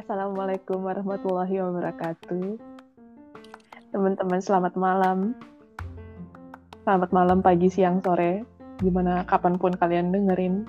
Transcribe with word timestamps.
Assalamualaikum 0.00 0.80
warahmatullahi 0.80 1.60
wabarakatuh. 1.60 2.56
Teman-teman 3.92 4.40
selamat 4.40 4.72
malam. 4.80 5.36
Selamat 6.88 7.12
malam, 7.12 7.44
pagi, 7.44 7.68
siang, 7.68 8.00
sore. 8.00 8.48
Gimana 8.80 9.28
kapan 9.28 9.60
pun 9.60 9.76
kalian 9.76 10.08
dengerin. 10.08 10.64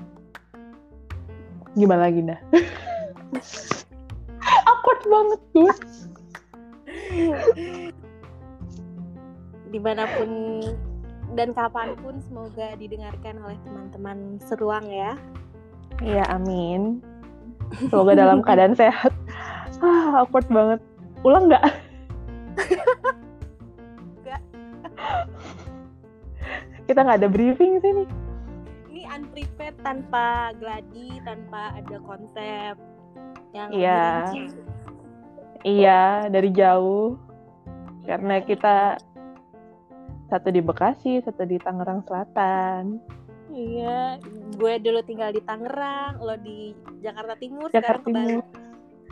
Gimana 1.79 2.11
lagi 2.11 2.27
dah? 2.27 2.39
Awkward 4.67 5.01
banget 5.07 5.41
tuh. 5.55 5.71
Di 9.71 9.79
mana 9.79 10.11
pun 10.11 10.59
dan 11.39 11.55
kapan 11.55 11.95
pun 12.03 12.19
semoga 12.27 12.75
didengarkan 12.75 13.39
oleh 13.47 13.55
teman-teman 13.63 14.43
seruang 14.43 14.91
ya. 14.91 15.15
Iya, 16.03 16.27
amin. 16.27 16.99
Semoga 17.79 18.19
dalam 18.19 18.43
keadaan 18.43 18.75
sehat. 18.75 19.15
Ah, 20.11 20.27
awkward 20.27 20.43
banget. 20.51 20.83
Ulang 21.23 21.47
nggak? 21.47 21.63
Kita 26.83 26.99
nggak 27.07 27.23
ada 27.23 27.31
briefing 27.31 27.79
sini. 27.79 28.03
Ini 28.91 29.07
unprepared 29.07 29.79
tanpa 29.79 30.51
gladi, 30.59 31.23
tanpa 31.23 31.79
ada 31.79 31.95
konsep 32.03 32.75
yang 33.55 33.71
Iya. 33.71 34.27
Iya, 35.63 36.27
dari 36.27 36.51
jauh. 36.51 37.15
Karena 38.03 38.43
kita 38.43 38.99
satu 40.27 40.51
di 40.51 40.59
Bekasi, 40.59 41.23
satu 41.23 41.47
di 41.47 41.55
Tangerang 41.55 42.03
Selatan. 42.03 42.99
Iya, 43.47 44.19
gue 44.59 44.73
dulu 44.83 44.99
tinggal 45.07 45.31
di 45.31 45.39
Tangerang, 45.39 46.19
lo 46.19 46.35
di 46.35 46.75
Jakarta 46.99 47.39
Timur, 47.39 47.71
Jakarta 47.71 48.03
sekarang 48.03 48.03
ke 48.03 48.11
Bali. 48.11 48.60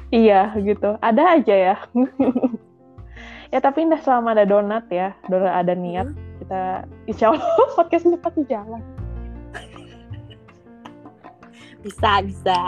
Iya, 0.10 0.58
gitu. 0.58 0.98
Ada 1.06 1.24
aja 1.38 1.56
ya. 1.56 1.76
ya 3.54 3.60
tapi 3.62 3.86
indah 3.86 4.02
selama 4.02 4.34
ada 4.34 4.46
donat 4.46 4.90
ya, 4.90 5.14
donat 5.30 5.54
ada 5.54 5.74
niat. 5.78 6.10
Hmm. 6.10 6.18
Kita 6.42 6.62
insya 7.06 7.26
Allah 7.34 7.46
podcast 7.78 8.06
ini 8.10 8.18
pasti 8.18 8.42
jalan. 8.50 8.82
Bisa, 11.80 12.20
bisa. 12.26 12.60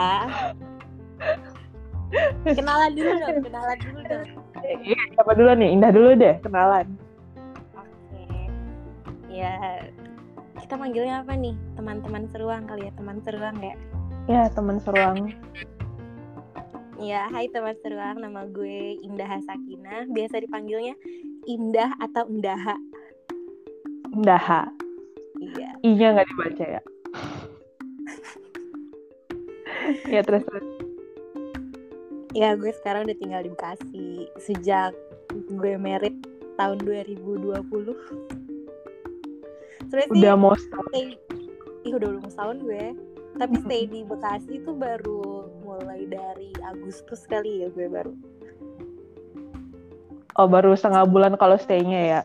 kenalan 2.44 2.92
dulu 2.96 3.12
dong, 3.24 3.38
kenalan 3.44 3.78
dulu 3.84 4.00
dong. 4.08 4.28
Iya, 4.62 5.00
siapa 5.18 5.32
dulu 5.36 5.52
nih? 5.58 5.70
Indah 5.76 5.92
dulu 5.92 6.10
deh, 6.16 6.36
kenalan. 6.44 6.88
Oke. 7.76 8.24
Ya, 9.32 9.84
kita 10.60 10.76
manggilnya 10.80 11.24
apa 11.24 11.36
nih? 11.36 11.56
Teman-teman 11.76 12.28
seruang 12.32 12.68
kali 12.70 12.88
ya, 12.88 12.92
teman 12.96 13.18
seruang 13.24 13.56
ya. 13.60 13.76
Ya, 14.30 14.44
teman 14.54 14.78
seruang. 14.80 15.36
Ya, 17.02 17.26
hai 17.34 17.50
teman 17.50 17.74
seruang, 17.82 18.22
nama 18.22 18.46
gue 18.46 19.02
Indah 19.02 19.42
Sakina. 19.42 20.06
Biasa 20.06 20.38
dipanggilnya 20.38 20.94
Indah 21.50 21.98
atau 21.98 22.30
Indaha. 22.30 22.78
Indah. 24.14 24.70
Iya. 25.42 25.82
I-nya 25.82 26.14
nggak 26.14 26.30
dibaca 26.30 26.66
ya. 26.78 26.82
ya, 30.14 30.22
terus 30.22 30.46
terus. 30.46 30.66
Ya, 32.38 32.54
gue 32.54 32.70
sekarang 32.70 33.10
udah 33.10 33.18
tinggal 33.18 33.42
di 33.42 33.50
Bekasi 33.50 34.30
sejak 34.38 34.94
gue 35.34 35.74
merit 35.82 36.14
tahun 36.62 36.86
2020. 36.86 37.50
Sebenarnya 39.90 40.06
sih 40.06 40.22
Udah 40.22 40.34
mau 40.38 40.54
start. 40.54 40.86
stay, 40.94 41.18
ih 41.82 41.94
udah 41.98 42.08
belum 42.14 42.30
setahun 42.30 42.62
gue. 42.62 42.86
Tapi 43.38 43.56
stay 43.68 43.84
di 43.88 44.02
Bekasi 44.04 44.64
tuh 44.64 44.76
baru 44.76 45.48
mulai 45.64 46.08
dari 46.08 46.52
Agustus 46.66 47.24
kali 47.28 47.64
ya 47.64 47.68
gue 47.72 47.88
baru. 47.88 48.14
Oh, 50.40 50.48
baru 50.48 50.72
setengah 50.74 51.04
bulan 51.12 51.36
kalau 51.36 51.60
stay-nya 51.60 52.02
ya. 52.08 52.22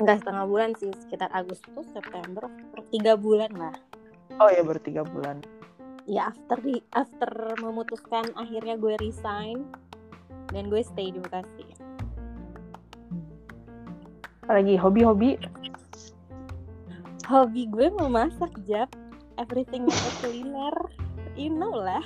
Enggak 0.00 0.20
setengah 0.20 0.44
bulan 0.44 0.70
sih, 0.76 0.92
sekitar 1.04 1.32
Agustus, 1.32 1.88
September, 1.92 2.48
tiga 2.92 3.16
bulan 3.16 3.52
lah. 3.56 3.76
Oh 4.40 4.48
ya, 4.52 4.60
baru 4.60 4.80
tiga 4.80 5.02
bulan. 5.04 5.40
Ya 6.08 6.32
after 6.32 6.60
di 6.60 6.80
after 6.96 7.28
memutuskan 7.60 8.32
akhirnya 8.36 8.76
gue 8.76 8.96
resign 9.00 9.64
dan 10.52 10.68
gue 10.68 10.80
stay 10.84 11.12
di 11.12 11.20
Bekasi. 11.20 11.66
Lagi 14.48 14.74
hobi-hobi. 14.76 15.38
Hobi 17.30 17.62
gue 17.70 17.86
memasak 17.94 18.50
jap, 18.66 18.90
everything 19.40 19.88
itu 19.88 20.10
kuliner, 20.20 20.76
you 21.32 21.48
know 21.48 21.72
lah. 21.72 22.04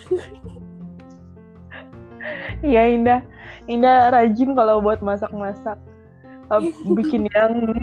Iya 2.65 2.89
Indah, 2.89 3.21
Indah 3.69 4.09
rajin 4.15 4.57
kalau 4.57 4.81
buat 4.81 5.03
masak-masak. 5.05 5.77
Bikin 6.99 7.29
yang 7.35 7.75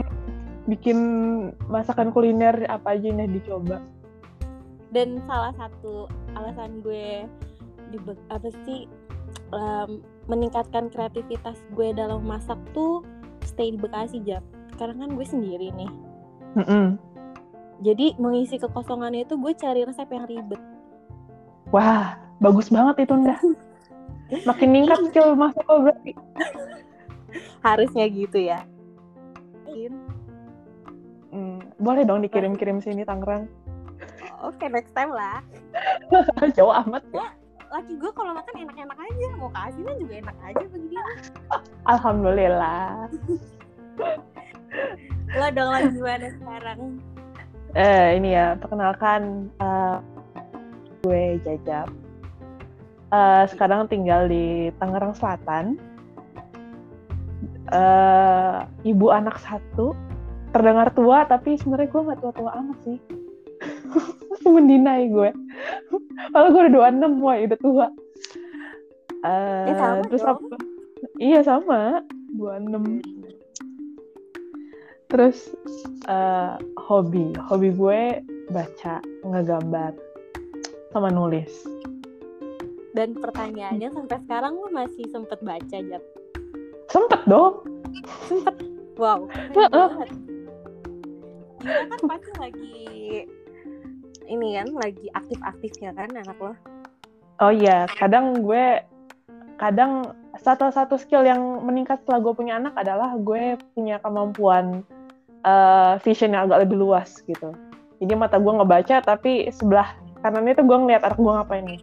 bikin 0.66 0.98
masakan 1.68 2.10
kuliner 2.10 2.66
apa 2.72 2.96
aja 2.98 3.12
Indah 3.12 3.30
dicoba. 3.30 3.78
Dan 4.90 5.22
salah 5.30 5.54
satu 5.60 6.08
alasan 6.34 6.82
gue 6.82 7.28
di 7.92 7.98
apa 8.32 8.50
sih 8.66 8.88
em, 9.52 10.02
meningkatkan 10.26 10.90
kreativitas 10.90 11.60
gue 11.76 11.92
dalam 11.94 12.24
masak 12.24 12.58
tuh 12.74 13.04
stay 13.46 13.76
di 13.76 13.78
Bekasi 13.78 14.24
jap. 14.26 14.42
Karena 14.80 15.06
kan 15.06 15.14
gue 15.14 15.28
sendiri 15.28 15.70
nih. 15.76 15.92
Mm-mm. 16.58 17.11
Jadi 17.82 18.14
mengisi 18.22 18.62
kekosongannya 18.62 19.26
itu 19.26 19.34
gue 19.42 19.54
cari 19.58 19.82
resep 19.82 20.06
yang 20.14 20.30
ribet. 20.30 20.62
Wah, 21.74 22.14
bagus 22.38 22.70
banget 22.70 23.10
itu 23.10 23.14
Indah. 23.18 23.42
Makin 24.46 24.68
meningkat 24.70 25.00
skill 25.10 25.34
masak 25.34 25.66
lo 25.66 25.90
berarti. 25.90 26.14
Harusnya 27.66 28.06
gitu 28.06 28.38
ya. 28.38 28.62
Hmm, 31.32 31.64
boleh 31.82 32.04
dong 32.06 32.22
dikirim-kirim 32.22 32.84
sini 32.84 33.02
Tangerang. 33.02 33.50
Oke, 34.46 34.70
next 34.70 34.94
time 34.94 35.14
lah. 35.14 35.42
Jauh 36.58 36.74
amat 36.86 37.02
ya. 37.14 37.34
Laki 37.72 37.96
gue 37.96 38.12
kalau 38.12 38.36
makan 38.36 38.56
enak-enak 38.68 38.98
aja. 39.00 39.28
Mau 39.40 39.50
kasih 39.54 39.82
kan 39.88 39.96
juga 39.96 40.14
enak 40.22 40.38
aja 40.44 40.64
bagi 40.70 40.88
dia. 40.92 41.06
Alhamdulillah. 41.94 43.08
Lo 45.32 45.48
dong 45.56 45.70
lagi 45.72 45.90
gimana 45.96 46.28
sekarang? 46.36 46.80
Eh, 47.72 48.20
ini 48.20 48.36
ya, 48.36 48.60
perkenalkan 48.60 49.48
eh, 49.64 49.98
gue 51.08 51.40
Jajab. 51.48 51.88
Eh, 53.12 53.44
sekarang 53.48 53.88
tinggal 53.88 54.28
di 54.28 54.72
Tangerang 54.76 55.16
Selatan. 55.16 55.80
Eh, 57.72 58.58
ibu 58.84 59.08
anak 59.08 59.40
satu. 59.40 59.96
Terdengar 60.52 60.92
tua, 60.92 61.24
tapi 61.24 61.56
sebenarnya 61.56 61.88
gue 61.88 62.02
nggak 62.12 62.20
tua-tua 62.20 62.52
amat 62.60 62.78
sih. 62.84 63.00
Mendinai 64.44 65.08
gue. 65.08 65.32
Kalau 66.36 66.48
gue 66.52 66.68
udah 66.68 66.92
26, 66.92 67.24
wah 67.24 67.36
udah 67.40 67.60
tua. 67.64 67.88
Eh, 69.24 69.72
Eh, 69.72 69.76
sama 69.80 70.04
terus 70.12 70.24
apa? 70.28 70.56
Iya 71.24 71.40
sama, 71.48 72.04
26. 72.36 73.21
Terus 75.12 75.52
eh, 76.08 76.56
hobi, 76.88 77.36
hobi 77.36 77.70
gue 77.76 78.02
baca, 78.48 79.04
ngegambar, 79.28 79.92
sama 80.96 81.12
nulis. 81.12 81.52
Dan 82.96 83.16
pertanyaannya 83.20 83.92
sampai 83.92 84.18
sekarang 84.24 84.56
lo 84.56 84.72
masih 84.72 85.04
sempet 85.12 85.40
baca 85.44 85.78
Jap? 85.84 86.04
Sempet 86.88 87.22
dong. 87.28 87.64
Sempet? 88.28 88.56
Wow. 88.96 89.28
Gila 91.62 91.84
kan 91.88 92.02
pasti 92.08 92.32
lagi 92.40 92.80
ini 94.32 94.48
kan 94.56 94.68
lagi 94.80 95.08
aktif-aktifnya 95.12 95.92
kan 95.92 96.10
anak 96.16 96.38
lo. 96.40 96.56
Oh 97.42 97.52
iya, 97.52 97.90
kadang 98.00 98.46
gue, 98.46 98.86
kadang 99.60 100.14
satu-satu 100.40 100.96
skill 100.96 101.28
yang 101.28 101.42
meningkat 101.66 102.00
setelah 102.04 102.22
gue 102.24 102.34
punya 102.38 102.54
anak 102.62 102.78
adalah 102.80 103.18
gue 103.18 103.60
punya 103.76 104.00
kemampuan 104.00 104.86
eh, 105.46 105.94
vision 106.02 106.34
yang 106.34 106.50
agak 106.50 106.68
lebih 106.68 106.78
luas 106.82 107.22
gitu. 107.26 107.54
Jadi 108.02 108.14
mata 108.18 108.42
gue 108.42 108.54
ngebaca, 108.54 109.06
tapi 109.06 109.50
sebelah 109.54 109.94
kanan 110.26 110.50
itu 110.50 110.66
gue 110.66 110.78
ngeliat 110.78 111.06
anak 111.06 111.18
gue 111.22 111.34
ngapain 111.34 111.66
nih. 111.66 111.82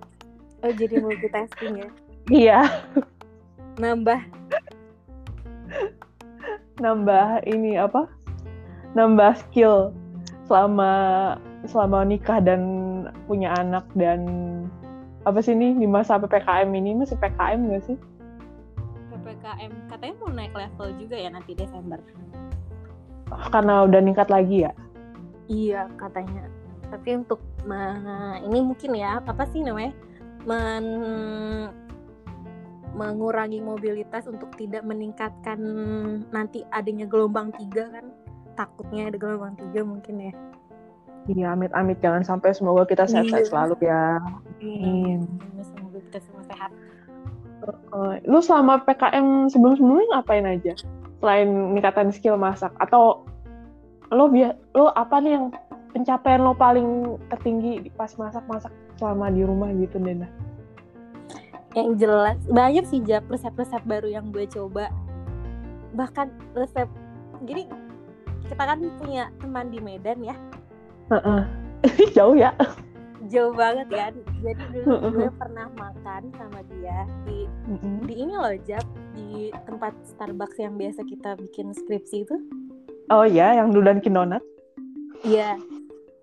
Oh 0.67 0.73
jadi 0.75 0.95
multitasking 0.99 1.75
ya? 1.87 1.91
Iya, 2.29 2.61
Nambah 3.79 4.21
nambah 6.83 7.47
ini 7.47 7.79
apa? 7.79 8.11
Nambah 8.99 9.39
skill 9.39 9.95
selama 10.51 10.91
selama 11.67 12.03
nikah 12.07 12.43
dan 12.43 12.63
punya 13.31 13.55
anak 13.59 13.87
dan 13.95 14.27
apa 15.27 15.39
sih 15.43 15.55
ini 15.55 15.79
di 15.79 15.87
masa 15.87 16.19
ppkm 16.19 16.71
ini 16.75 16.99
masih 16.99 17.19
ppkm 17.19 17.61
gak 17.71 17.85
sih? 17.87 17.97
PPKM 19.15 19.73
katanya 19.91 20.15
mau 20.23 20.31
naik 20.33 20.55
level 20.55 20.89
juga 20.99 21.17
ya 21.19 21.31
nanti 21.31 21.53
Desember. 21.55 22.01
Karena 23.53 23.85
udah 23.85 24.01
ningkat 24.01 24.29
lagi 24.29 24.65
ya. 24.69 24.73
Iya 25.49 25.89
katanya. 25.97 26.49
Tapi 26.89 27.21
untuk 27.21 27.41
me- 27.69 28.41
ini 28.45 28.65
mungkin 28.65 28.97
ya 28.97 29.21
apa 29.21 29.45
sih 29.49 29.61
namanya 29.61 29.93
men 30.49 30.85
mengurangi 32.97 33.61
mobilitas 33.63 34.27
untuk 34.27 34.51
tidak 34.57 34.83
meningkatkan 34.83 35.61
nanti 36.33 36.65
adanya 36.73 37.05
gelombang 37.07 37.53
tiga 37.55 37.87
kan 37.93 38.11
takutnya 38.59 39.13
ada 39.13 39.19
gelombang 39.21 39.55
tiga 39.55 39.87
mungkin 39.87 40.33
ya 40.33 40.35
Iya, 41.29 41.53
amit-amit 41.53 42.01
jangan 42.01 42.25
sampai 42.25 42.57
semoga 42.57 42.89
kita 42.89 43.05
sehat-sehat 43.05 43.45
Iya. 43.45 43.51
selalu 43.53 43.75
ya. 43.85 44.17
Amin. 44.65 45.29
semoga 45.61 46.01
kita 46.09 46.19
semua 46.25 46.43
sehat 46.49 46.73
Uh, 47.91 48.15
lu 48.23 48.39
selama 48.39 48.87
PKM 48.87 49.51
sebelum-sebelumnya 49.51 50.07
ngapain 50.15 50.47
aja? 50.47 50.79
Selain 51.19 51.49
meningkatkan 51.51 52.15
skill 52.15 52.39
masak 52.39 52.71
atau 52.79 53.27
lo 54.09 54.31
biar 54.31 54.57
lo 54.73 54.89
apa 54.95 55.21
nih 55.21 55.37
yang 55.37 55.47
pencapaian 55.93 56.41
lo 56.41 56.55
paling 56.57 57.19
tertinggi 57.29 57.91
pas 57.93 58.09
masak-masak 58.17 58.73
selama 58.97 59.29
di 59.29 59.43
rumah 59.45 59.69
gitu 59.77 60.01
Dena? 60.01 60.29
yang 61.77 61.95
jelas 62.01 62.41
banyak 62.49 62.85
sih 62.89 63.05
jap 63.05 63.29
resep-resep 63.29 63.85
baru 63.85 64.09
yang 64.09 64.33
gue 64.33 64.49
coba 64.49 64.89
bahkan 65.93 66.33
resep 66.57 66.89
gini 67.45 67.69
kita 68.49 68.63
kan 68.65 68.81
punya 68.97 69.29
teman 69.39 69.69
di 69.69 69.79
Medan 69.79 70.19
ya 70.25 70.37
Heeh. 71.13 71.43
Jauh 72.17 72.35
ya. 72.35 72.51
jauh 73.29 73.53
banget 73.53 73.87
kan 73.93 74.15
jadi 74.39 74.63
dulu 74.73 74.95
gue 75.19 75.31
pernah 75.35 75.67
makan 75.75 76.23
sama 76.35 76.61
dia 76.71 77.05
di 77.25 77.45
Mm-mm. 77.67 78.07
di 78.07 78.15
ini 78.17 78.35
loh 78.35 78.55
Jap 78.65 78.87
di 79.13 79.51
tempat 79.67 79.95
Starbucks 80.07 80.59
yang 80.59 80.79
biasa 80.79 81.03
kita 81.05 81.35
bikin 81.37 81.75
skripsi 81.75 82.25
itu 82.25 82.37
Oh 83.09 83.25
ya, 83.25 83.57
yang 83.57 83.73
dulu 83.73 83.89
dan 83.89 84.05
Donat. 84.05 84.45
iya 85.25 85.57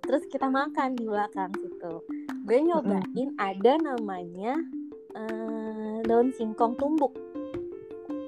terus 0.05 0.21
kita 0.29 0.45
makan 0.45 0.93
di 0.93 1.09
belakang 1.09 1.49
situ 1.57 1.93
gue 2.45 2.59
nyobain 2.61 3.29
ada 3.35 3.73
namanya 3.81 4.53
eh, 5.17 5.97
daun 6.05 6.29
singkong 6.31 6.77
tumbuk 6.77 7.11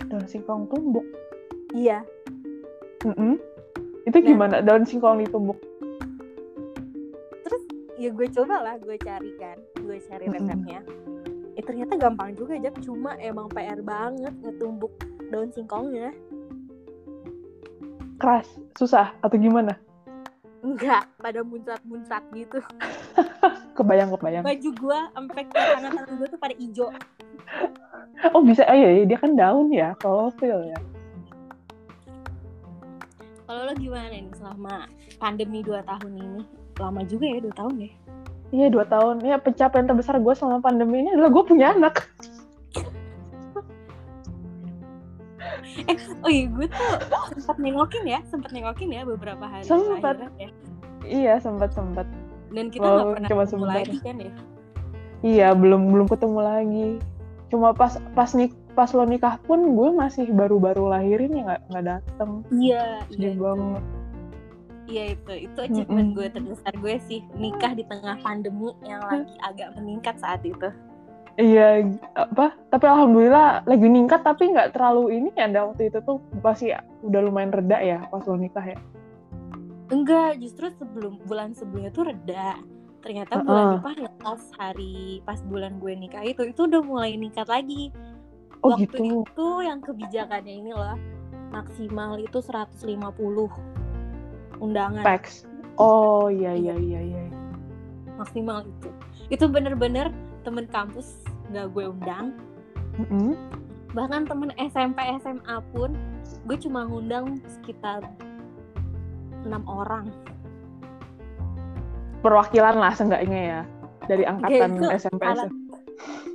Daun 0.07 0.23
singkong 0.25 0.65
tumbuk. 0.71 1.03
iya 1.71 2.01
Mm-mm. 3.05 3.37
Itu 4.07 4.17
Nah. 4.17 4.25
gimana 4.25 4.55
daun 4.63 4.87
singkong 4.87 5.21
ditumbuk? 5.21 5.59
ya 7.97 8.13
gue 8.13 8.29
coba 8.29 8.61
lah 8.61 8.75
gue 8.77 8.93
cari 9.01 9.33
kan 9.41 9.57
gue 9.87 10.03
cari 10.03 10.27
resepnya 10.27 10.83
eh 11.57 11.63
ternyata 11.65 11.97
gampang 11.97 12.37
juga 12.37 12.53
Jap 12.61 12.77
cuma 12.85 13.17
emang 13.17 13.49
PR 13.49 13.81
banget 13.81 14.29
ngetumbuk 14.45 14.93
daun 15.33 15.49
singkongnya. 15.51 16.13
Keras, 18.21 18.47
susah 18.77 19.13
atau 19.25 19.37
gimana? 19.37 19.73
enggak 20.57 21.05
pada 21.21 21.45
muncrat-muncrat 21.45 22.23
gitu. 22.33 22.59
Kebayang-kebayang. 23.77 24.41
baju 24.41 24.69
gue 24.73 24.99
sampai 25.13 25.43
ke 25.45 25.53
tangan-tangan 25.53 26.13
gue 26.17 26.27
tuh 26.33 26.39
pada 26.41 26.55
ijo 26.57 26.87
Oh 28.33 28.41
bisa, 28.41 28.65
oh 28.65 28.73
iya, 28.73 28.89
iya, 28.97 29.03
dia 29.05 29.17
kan 29.21 29.37
daun 29.37 29.69
ya, 29.69 29.93
klorofil 30.01 30.73
ya. 30.73 30.79
kalau 33.47 33.63
lo 33.63 33.73
gimana 33.79 34.11
nih 34.11 34.27
selama 34.35 34.91
pandemi 35.23 35.63
2 35.63 35.79
tahun 35.87 36.13
ini? 36.19 36.41
Lama 36.81 37.01
juga 37.07 37.25
ya 37.31 37.39
2 37.39 37.53
tahun 37.53 37.75
ya 37.79 38.06
Iya 38.49 38.67
dua 38.71 38.85
tahun. 38.85 39.19
Ya 39.21 39.35
pencapaian 39.37 39.85
terbesar 39.85 40.17
gue 40.17 40.33
selama 40.33 40.59
pandemi 40.61 41.03
ini 41.03 41.11
adalah 41.11 41.31
gue 41.31 41.43
punya 41.43 41.73
anak. 41.73 42.07
oh 46.23 46.29
iya 46.31 46.45
gue 46.49 46.67
tuh 46.67 46.87
sempat 47.39 47.57
nengokin 47.61 48.03
ya 48.03 48.19
sempat 48.27 48.49
nengokin 48.51 48.89
ya 48.91 49.05
beberapa 49.05 49.45
hari 49.45 49.63
Sempet. 49.63 50.15
kelahiran 50.19 50.33
ya 50.35 50.49
Iya 51.05 51.33
sempat 51.39 51.71
sempat. 51.71 52.03
dan 52.51 52.67
kita 52.67 52.83
nggak 52.83 53.07
pernah 53.13 53.29
cuma 53.29 53.43
ketemu 53.43 53.51
sebentar. 53.53 53.75
lagi 53.83 53.97
kan 54.01 54.15
ya 54.19 54.31
Iya 55.17 55.47
belum 55.53 55.81
belum 55.89 56.07
ketemu 56.07 56.39
lagi. 56.39 56.89
Cuma 57.49 57.71
pas 57.73 57.95
pas 58.13 58.29
nik 58.33 58.51
pas 58.77 58.91
lo 58.93 59.01
nikah 59.01 59.41
pun 59.41 59.73
gue 59.73 59.89
masih 59.89 60.29
baru-baru 60.29 60.93
lahirin 60.93 61.33
ya 61.33 61.41
nggak 61.43 61.61
nggak 61.73 61.85
dateng. 61.89 62.31
iya 62.53 63.01
iya 63.09 63.33
Sedih 63.33 63.33
itu. 63.33 63.41
Iya 64.87 65.19
itu 65.19 65.51
itu 65.51 65.59
achievement 65.59 66.15
Mm-mm. 66.15 66.17
gue 66.17 66.27
terbesar 66.31 66.73
gue 66.79 66.95
sih 67.11 67.19
nikah 67.35 67.75
di 67.75 67.83
tengah 67.83 68.15
pandemi 68.23 68.71
yang 68.87 69.03
lagi 69.03 69.35
agak 69.43 69.75
meningkat 69.75 70.15
saat 70.15 70.39
itu. 70.47 70.71
Iya 71.37 71.85
apa? 72.15 72.55
Tapi 72.71 72.85
alhamdulillah 72.87 73.67
lagi 73.67 73.83
meningkat 73.83 74.23
tapi 74.23 74.55
nggak 74.55 74.73
terlalu 74.73 75.19
ini 75.19 75.29
ya. 75.35 75.51
Ada 75.51 75.69
waktu 75.69 75.91
itu 75.91 75.99
tuh 76.07 76.17
masih 76.39 76.79
udah 77.03 77.19
lumayan 77.19 77.51
reda 77.51 77.77
ya 77.83 77.99
pas 78.07 78.23
lo 78.23 78.39
nikah 78.39 78.63
ya. 78.63 78.79
Enggak, 79.87 80.39
justru 80.43 80.67
sebelum 80.75 81.19
bulan 81.27 81.51
sebelumnya 81.51 81.91
tuh 81.91 82.11
reda. 82.11 82.59
Ternyata 83.03 83.39
Heeh. 83.39 83.45
bulan 83.45 83.65
depan 83.79 83.95
ya, 84.03 84.11
pas 84.19 84.41
hari 84.59 85.23
pas 85.23 85.39
bulan 85.43 85.79
gue 85.83 85.93
nikah 85.95 86.23
itu 86.23 86.47
itu 86.47 86.63
udah 86.63 86.81
mulai 86.81 87.15
meningkat 87.19 87.47
lagi. 87.47 87.91
Oh 88.63 88.73
Waktu 88.73 88.87
gitu. 88.87 89.21
itu 89.21 89.47
yang 89.61 89.79
kebijakannya 89.83 90.53
ini 90.63 90.71
loh 90.73 90.97
maksimal 91.53 92.19
itu 92.19 92.39
150 92.43 93.76
undangan 94.59 95.03
Pax. 95.05 95.45
Oh 95.77 96.27
iya 96.27 96.53
iya 96.57 96.73
iya 96.73 96.99
iya. 97.01 97.23
maksimal 98.17 98.65
itu. 98.65 98.89
Itu 99.29 99.45
bener-bener 99.45 100.09
temen 100.41 100.63
kampus 100.71 101.27
gak 101.51 101.75
gue 101.75 101.91
undang 101.91 102.31
Mm-mm. 102.95 103.35
bahkan 103.91 104.23
temen 104.23 104.55
SMP 104.55 104.99
SMA 105.19 105.57
pun 105.75 105.91
gue 106.47 106.57
cuma 106.59 106.87
ngundang 106.87 107.43
sekitar 107.47 108.07
enam 109.43 109.63
orang 109.67 110.07
Perwakilan 112.23 112.79
lah 112.79 112.91
seenggaknya 112.95 113.39
ya 113.43 113.61
dari 114.07 114.23
angkatan 114.23 114.81
SMP. 114.95 115.19
karena, 115.23 115.45
SMA. 115.51 115.79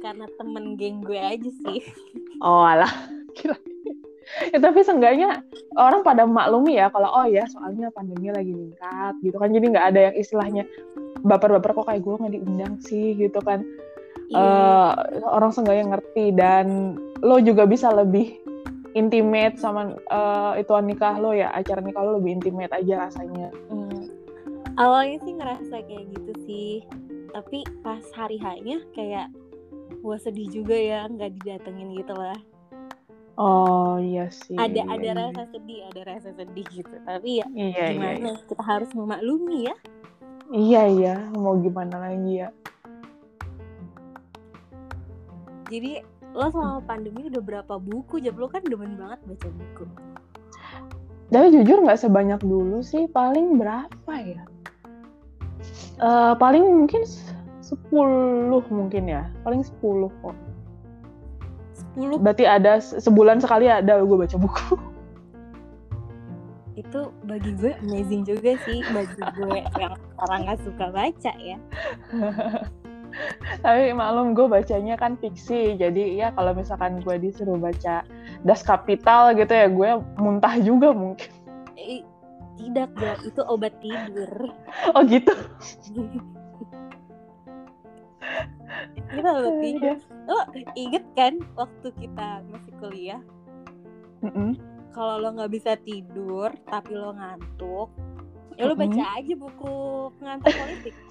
karena 0.05 0.27
temen 0.37 0.65
geng 0.77 1.01
gue 1.05 1.19
aja 1.19 1.51
sih 1.65 1.81
Oh 2.45 2.67
alah, 2.67 2.91
kira. 3.39 3.55
Ya, 4.53 4.59
tapi 4.59 4.81
seenggaknya 4.83 5.43
orang 5.77 6.03
pada 6.07 6.25
maklumi 6.25 6.79
ya 6.79 6.89
kalau 6.91 7.11
oh 7.11 7.27
ya 7.27 7.45
soalnya 7.51 7.89
pandemi 7.93 8.31
lagi 8.31 8.53
meningkat 8.53 9.15
gitu 9.23 9.37
kan. 9.37 9.51
Jadi 9.51 9.67
nggak 9.73 9.87
ada 9.95 10.01
yang 10.11 10.15
istilahnya 10.17 10.65
baper-baper 11.23 11.73
kok 11.77 11.87
kayak 11.87 12.03
gue 12.03 12.15
nggak 12.19 12.35
diundang 12.35 12.75
sih? 12.83 13.15
gitu 13.17 13.39
kan. 13.43 13.63
Iya. 14.33 14.41
Eh, 14.41 14.91
orang 15.29 15.51
seenggaknya 15.53 15.85
ngerti 15.97 16.25
dan 16.35 16.97
lo 17.21 17.39
juga 17.43 17.69
bisa 17.69 17.93
lebih 17.93 18.41
intimate 18.93 19.57
sama 19.57 19.97
eh, 19.97 20.53
itu 20.61 20.73
nikah 20.83 21.17
lo 21.21 21.33
ya 21.33 21.53
acara 21.53 21.81
nikah 21.81 22.03
lo 22.05 22.21
lebih 22.21 22.41
intimate 22.41 22.73
aja 22.73 23.09
rasanya. 23.09 23.51
Hmm. 23.69 23.91
awalnya 24.81 25.21
sih 25.21 25.37
ngerasa 25.37 25.85
kayak 25.85 26.05
gitu 26.17 26.33
sih. 26.49 26.73
Tapi 27.33 27.65
pas 27.85 28.01
hari 28.17 28.41
hanya 28.41 28.81
kayak 28.97 29.29
gue 30.01 30.17
sedih 30.17 30.49
juga 30.49 30.75
ya 30.75 31.05
nggak 31.07 31.37
didatengin 31.41 31.93
gitu 31.95 32.17
lah 32.17 32.37
oh 33.43 33.95
iya 33.99 34.31
sih. 34.31 34.55
Ada 34.55 34.71
iya, 34.71 34.85
ada 34.87 35.09
iya. 35.11 35.13
rasa 35.19 35.43
sedih 35.51 35.79
ada 35.91 36.01
rasa 36.07 36.31
sedih 36.39 36.67
gitu. 36.71 36.95
Tapi 37.03 37.43
ya 37.43 37.47
iya 37.51 37.67
iya 37.67 37.85
gimana? 37.91 38.31
iya. 38.31 38.47
kita 38.47 38.63
harus 38.63 38.91
memaklumi 38.95 39.59
ya. 39.67 39.75
Iya 40.53 40.83
iya. 40.87 41.15
Mau 41.35 41.59
gimana 41.59 41.97
lagi 41.99 42.33
ya? 42.39 42.49
Jadi 45.67 45.93
lo 46.33 46.49
selama 46.49 46.81
pandemi 46.85 47.29
udah 47.29 47.43
berapa 47.43 47.75
buku? 47.77 48.21
Jab 48.21 48.37
lo 48.37 48.47
kan 48.47 48.63
demen 48.65 48.95
banget 48.97 49.21
baca 49.27 49.49
buku. 49.49 49.85
Tapi 51.33 51.49
jujur 51.49 51.81
nggak 51.81 51.97
sebanyak 51.97 52.41
dulu 52.45 52.85
sih, 52.85 53.09
paling 53.09 53.57
berapa 53.57 54.15
ya? 54.21 54.45
Eh, 55.97 56.35
paling 56.37 56.61
mungkin 56.61 57.09
s- 57.09 57.33
10 57.65 58.61
mungkin 58.69 59.09
ya, 59.09 59.25
paling 59.41 59.65
10 59.65 60.13
kok. 60.21 60.37
10 61.95 62.21
Berarti 62.21 62.45
ada 62.49 62.81
se- 62.81 63.01
sebulan 63.01 63.41
sekali 63.41 63.69
ada 63.69 64.01
gue 64.03 64.17
baca 64.17 64.37
buku. 64.37 64.77
itu 66.73 67.13
bagi 67.29 67.53
gue 67.61 67.77
amazing 67.85 68.25
juga 68.25 68.57
sih 68.65 68.81
bagi 68.97 69.21
gue 69.37 69.61
yang 69.77 69.93
orang 70.17 70.49
nggak 70.49 70.61
suka 70.65 70.89
baca 70.89 71.33
ya 71.37 71.61
Tapi 73.65 73.93
maklum 73.93 74.33
gue 74.33 74.49
bacanya 74.49 74.97
kan 74.97 75.21
fiksi, 75.21 75.77
jadi 75.77 76.03
ya 76.17 76.29
kalau 76.33 76.57
misalkan 76.57 77.05
gue 77.05 77.17
disuruh 77.21 77.61
baca 77.61 78.09
Das 78.41 78.65
Kapital 78.65 79.37
gitu 79.37 79.53
ya, 79.53 79.69
gue 79.69 79.91
muntah 80.17 80.57
juga 80.57 80.97
mungkin. 80.97 81.29
Tidak 82.57 82.89
ya 82.97 83.13
itu 83.21 83.41
obat 83.45 83.75
tidur 83.85 84.53
Oh 84.97 85.03
gitu? 85.05 85.33
Obat 89.19 89.55
tidur 89.61 89.97
lo 90.29 90.39
inget 90.77 91.05
kan 91.19 91.39
waktu 91.59 91.89
kita 91.99 92.43
masih 92.51 92.73
kuliah 92.81 93.23
Mm-mm. 94.23 94.57
kalau 94.95 95.19
lo 95.19 95.29
nggak 95.35 95.53
bisa 95.53 95.77
tidur 95.83 96.53
tapi 96.71 96.93
lo 96.95 97.17
ngantuk 97.17 97.89
ya 98.57 98.69
lo 98.69 98.75
baca 98.77 99.05
aja 99.19 99.35
buku 99.35 99.75
pengantar 100.21 100.53
politik 100.53 100.95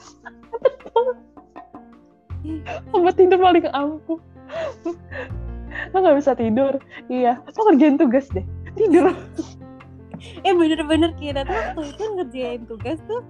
Obat 2.90 3.22
tidur 3.22 3.38
paling 3.38 3.70
ampuh. 3.70 4.18
Lo 5.94 5.98
nggak 6.02 6.18
bisa 6.18 6.34
tidur, 6.34 6.82
iya. 7.06 7.38
Lo 7.54 7.62
kerjain 7.70 8.02
tugas 8.02 8.26
deh, 8.34 8.42
tidur. 8.74 9.14
eh 10.46 10.54
bener-bener 10.54 11.12
kita 11.18 11.42
tuh 11.46 11.58
waktu 11.58 11.82
itu 11.98 12.04
ngerjain 12.14 12.62
tugas 12.70 13.00
tuh 13.10 13.26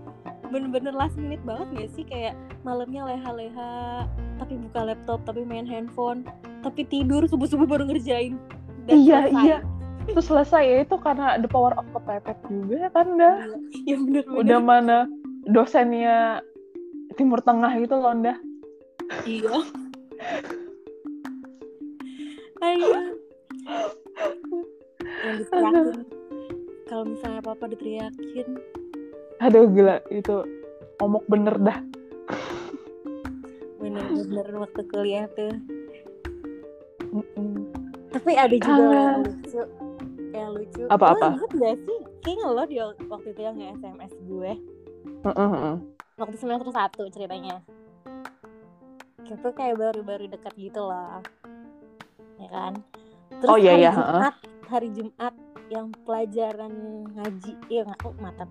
bener-bener 0.51 0.93
last 0.93 1.15
minute 1.15 1.41
banget 1.47 1.67
gak 1.73 1.89
sih? 1.95 2.03
Kayak 2.05 2.35
malamnya 2.67 3.07
leha-leha 3.07 4.05
tapi 4.37 4.59
buka 4.69 4.93
laptop 4.93 5.23
tapi 5.23 5.47
main 5.47 5.65
handphone 5.65 6.27
tapi 6.61 6.85
tidur 6.85 7.25
subuh-subuh 7.25 7.65
baru 7.65 7.87
ngerjain. 7.87 8.35
Dan 8.85 8.95
iya 9.01 9.25
selesai. 9.25 9.43
iya. 9.47 9.57
Terus 10.11 10.27
selesai 10.27 10.63
ya 10.65 10.77
itu 10.83 10.95
karena 10.99 11.39
the 11.39 11.47
power 11.47 11.73
of 11.77 11.85
kepepet 11.95 12.37
juga 12.49 12.89
kan 12.91 13.07
dah 13.15 13.37
ya 13.87 13.95
bener 13.95 14.23
bener. 14.27 14.39
Udah 14.43 14.59
mana 14.59 14.97
dosennya 15.47 16.41
timur 17.15 17.41
tengah 17.41 17.71
gitu 17.81 17.95
loh 17.97 18.13
dah 18.17 18.37
iya. 19.25 19.57
Yang 25.21 25.35
diteriakin 25.45 26.05
kalau 26.87 27.03
misalnya 27.07 27.39
apa 27.39 27.51
apa 27.55 27.65
diteriakin 27.71 28.47
aduh 29.41 29.65
gila. 29.73 29.97
Itu 30.13 30.45
omok 31.01 31.25
bener 31.25 31.55
dah. 31.57 31.79
Bener-bener 33.81 34.47
waktu 34.61 34.81
kuliah 34.87 35.25
tuh. 35.33 35.57
Mm-mm. 37.11 37.67
tapi 38.15 38.39
ada 38.39 38.55
juga 38.55 38.83
yang 38.87 39.19
lucu. 39.27 39.61
Yang 40.31 40.49
lucu. 40.55 40.83
Apa-apa? 40.87 41.27
lo 41.27 41.35
inget 41.35 41.51
gak 41.59 41.75
sih? 41.83 41.99
Kayaknya 42.23 42.45
lo 42.47 42.63
di 42.63 42.77
waktu 43.11 43.27
itu 43.35 43.41
yang 43.41 43.55
nge-SMS 43.59 44.13
gue. 44.23 44.51
Mm-mm, 45.27 45.47
mm-mm. 45.51 45.75
waktu 46.15 46.35
semester 46.39 46.71
satu 46.71 47.11
ceritanya. 47.11 47.59
Kita 49.27 49.51
kayak 49.51 49.75
baru-baru 49.75 50.31
dekat 50.31 50.55
gitu 50.55 50.87
loh. 50.87 51.19
Ya 52.39 52.47
kan? 52.47 52.79
Terus 53.43 53.51
Oh, 53.51 53.57
iya, 53.59 53.75
hari 53.75 53.83
iya, 53.83 53.91
Jumat 53.91 54.35
hari 54.71 54.89
Jumat 54.95 55.33
yang 55.67 55.87
pelajaran 56.07 56.73
ngaji. 57.11 57.51
Iya 57.67 57.81
nggak? 57.91 57.99
Kok 57.99 58.15
mata 58.23 58.45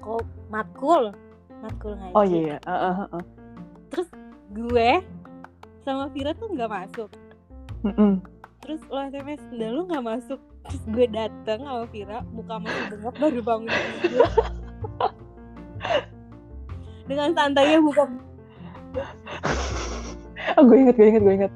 kok 0.00 0.24
matkul. 0.48 1.12
Matkul 1.60 1.92
ngaji. 1.96 2.14
Oh 2.16 2.24
iya 2.24 2.40
iya. 2.40 2.58
Uh, 2.64 3.06
uh, 3.06 3.20
uh. 3.20 3.24
gue 4.50 4.90
sama 5.86 6.10
Vira 6.10 6.32
tuh 6.34 6.50
nggak 6.50 6.70
masuk. 6.70 7.10
Mm-mm. 7.80 8.20
terus 8.60 8.84
lo 8.92 9.00
SMS 9.08 9.40
dan 9.56 9.70
lo 9.72 9.82
nggak 9.88 10.04
masuk. 10.04 10.40
Terus 10.68 10.82
gue 10.92 11.06
dateng 11.08 11.64
sama 11.64 11.84
Vira 11.88 12.18
muka 12.32 12.60
masih 12.60 12.84
bengap 12.92 13.14
baru 13.16 13.40
bangun 13.40 13.70
tidur. 14.04 14.28
Dengan 17.08 17.30
santainya 17.34 17.78
buka. 17.80 18.04
Oh 20.58 20.62
gue 20.66 20.76
inget 20.76 20.94
gue 20.98 21.08
inget 21.08 21.22
gue 21.22 21.34
inget 21.44 21.52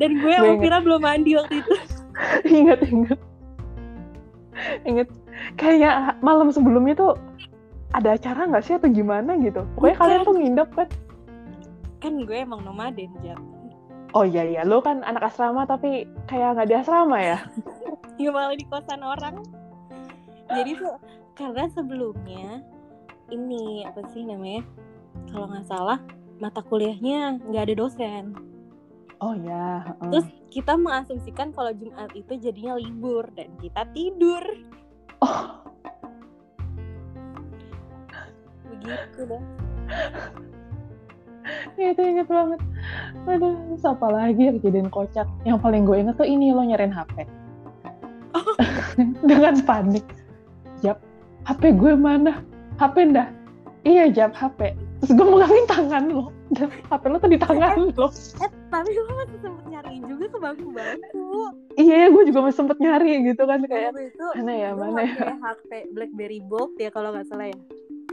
dan 0.00 0.10
gue 0.16 0.24
Gue 0.24 0.32
sama 0.32 0.48
inget. 0.56 0.62
Vira 0.64 0.78
belum 0.80 1.00
mandi 1.04 1.30
waktu 1.36 1.54
itu. 1.60 1.74
Inget 2.60 2.84
inget 2.84 3.20
inget 4.84 5.08
kayaknya 5.56 6.20
malam 6.20 6.52
sebelumnya 6.52 6.92
tuh 6.92 7.12
ada 7.90 8.14
acara 8.14 8.46
nggak 8.46 8.64
sih 8.64 8.74
atau 8.78 8.90
gimana 8.90 9.34
gitu? 9.42 9.66
Pokoknya 9.74 9.94
Bukan. 9.96 10.02
kalian 10.06 10.20
tuh 10.22 10.34
nginep 10.38 10.68
kan? 10.74 10.88
Kan 12.00 12.12
gue 12.24 12.38
emang 12.38 12.60
nomaden 12.62 13.10
Jat. 13.20 13.40
Oh 14.14 14.26
iya 14.26 14.42
iya. 14.46 14.62
Lo 14.66 14.82
kan 14.82 15.02
anak 15.06 15.30
asrama 15.30 15.66
tapi 15.66 16.06
kayak 16.26 16.58
nggak 16.58 16.68
di 16.70 16.74
asrama 16.78 17.18
ya? 17.18 17.38
Ya 18.20 18.28
malah 18.28 18.52
di 18.52 18.68
kosan 18.68 19.00
orang. 19.00 19.40
Jadi 20.52 20.76
tuh 20.76 21.00
karena 21.40 21.72
sebelumnya 21.72 22.60
ini 23.32 23.80
apa 23.88 24.04
sih 24.12 24.28
namanya 24.28 24.60
kalau 25.32 25.48
nggak 25.48 25.64
salah 25.64 25.96
mata 26.36 26.60
kuliahnya 26.60 27.40
nggak 27.48 27.64
ada 27.64 27.74
dosen. 27.80 28.36
Oh 29.24 29.32
ya 29.32 29.88
heeh. 29.88 30.10
terus 30.12 30.28
kita 30.52 30.76
mengasumsikan 30.76 31.56
kalau 31.56 31.72
Jumat 31.72 32.12
itu 32.12 32.36
jadinya 32.36 32.76
libur 32.76 33.24
dan 33.32 33.48
kita 33.56 33.88
tidur. 33.96 34.44
Oh 35.24 35.59
begitu 38.80 39.20
dah. 39.28 39.42
Itu 41.76 42.00
inget 42.04 42.28
banget. 42.28 42.60
Aduh 43.26 43.56
terus 43.72 43.84
apa 43.84 44.06
lagi 44.12 44.40
ya 44.48 44.52
kejadian 44.56 44.88
kocak? 44.92 45.26
Yang 45.44 45.58
paling 45.64 45.82
gue 45.88 45.96
inget 46.00 46.16
tuh 46.16 46.28
ini 46.28 46.52
lo 46.52 46.62
nyariin 46.64 46.92
HP 46.92 47.26
dengan 49.30 49.54
panik. 49.64 50.06
Jap 50.84 51.00
HP 51.48 51.76
gue 51.76 51.92
mana? 51.96 52.44
HP 52.80 53.12
ndah 53.12 53.28
iya 53.84 54.08
Jap 54.12 54.36
HP 54.36 54.76
terus 55.00 55.12
gue 55.16 55.26
megangin 55.26 55.66
tangan 55.68 56.04
lo. 56.12 56.28
Dan 56.52 56.68
HP 56.92 57.02
lo 57.08 57.16
tuh 57.16 57.30
di 57.32 57.38
tangan 57.40 57.78
lo. 57.96 58.08
eh 58.44 58.50
tapi 58.70 58.88
gue 58.92 59.04
masih 59.16 59.38
sempet 59.40 59.64
nyariin 59.66 60.02
juga 60.06 60.24
ke 60.28 60.38
bangku-bangku. 60.38 61.26
Iya 61.80 61.94
ya 62.04 62.08
gue 62.12 62.22
juga 62.28 62.38
masih 62.44 62.58
sempet 62.60 62.78
nyari 62.78 63.12
gitu 63.32 63.42
kan 63.48 63.60
kayak 63.64 63.96
itu 63.96 64.26
mana 64.36 64.52
ya 64.52 64.70
mana 64.76 65.00
ya? 65.02 65.34
HP 65.40 65.70
BlackBerry 65.96 66.40
Bold 66.44 66.76
ya 66.76 66.92
kalau 66.92 67.16
nggak 67.16 67.26
salah 67.32 67.48
ya 67.48 67.58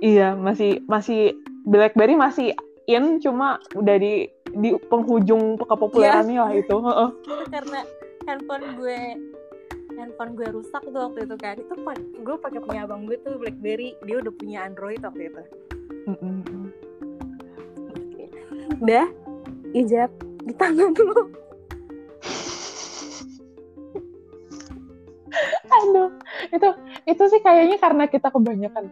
iya 0.02 0.34
masih 0.38 0.84
masih 0.86 1.38
BlackBerry 1.68 2.16
masih 2.16 2.54
in 2.88 3.20
cuma 3.20 3.60
udah 3.76 4.00
di 4.00 4.32
di 4.56 4.70
penghujung 4.88 5.60
kepopulerannya 5.60 6.40
lah 6.40 6.54
itu 6.56 6.76
Heeh. 6.80 7.10
itu 7.20 7.36
karena 7.52 7.80
handphone 8.28 8.66
gue 8.80 9.00
handphone 9.98 10.38
gue 10.38 10.48
rusak 10.54 10.84
tuh 10.86 11.02
waktu 11.10 11.26
itu 11.26 11.36
kan. 11.42 11.58
Itu 11.58 11.74
gue 12.22 12.36
pakai 12.38 12.62
punya 12.62 12.86
abang 12.86 13.10
gue 13.10 13.18
tuh 13.26 13.42
BlackBerry. 13.42 13.98
Dia 14.06 14.22
udah 14.22 14.34
punya 14.38 14.58
Android 14.70 15.02
waktu 15.02 15.34
itu. 15.34 15.44
Mm-mm. 16.08 16.72
udah 18.78 19.10
ijab 19.74 20.12
di 20.46 20.54
tangan 20.54 20.94
lu. 20.94 21.34
Aduh, 25.68 26.10
itu 26.54 26.70
itu 27.10 27.24
sih 27.28 27.42
kayaknya 27.42 27.82
karena 27.82 28.06
kita 28.06 28.30
kebanyakan 28.32 28.88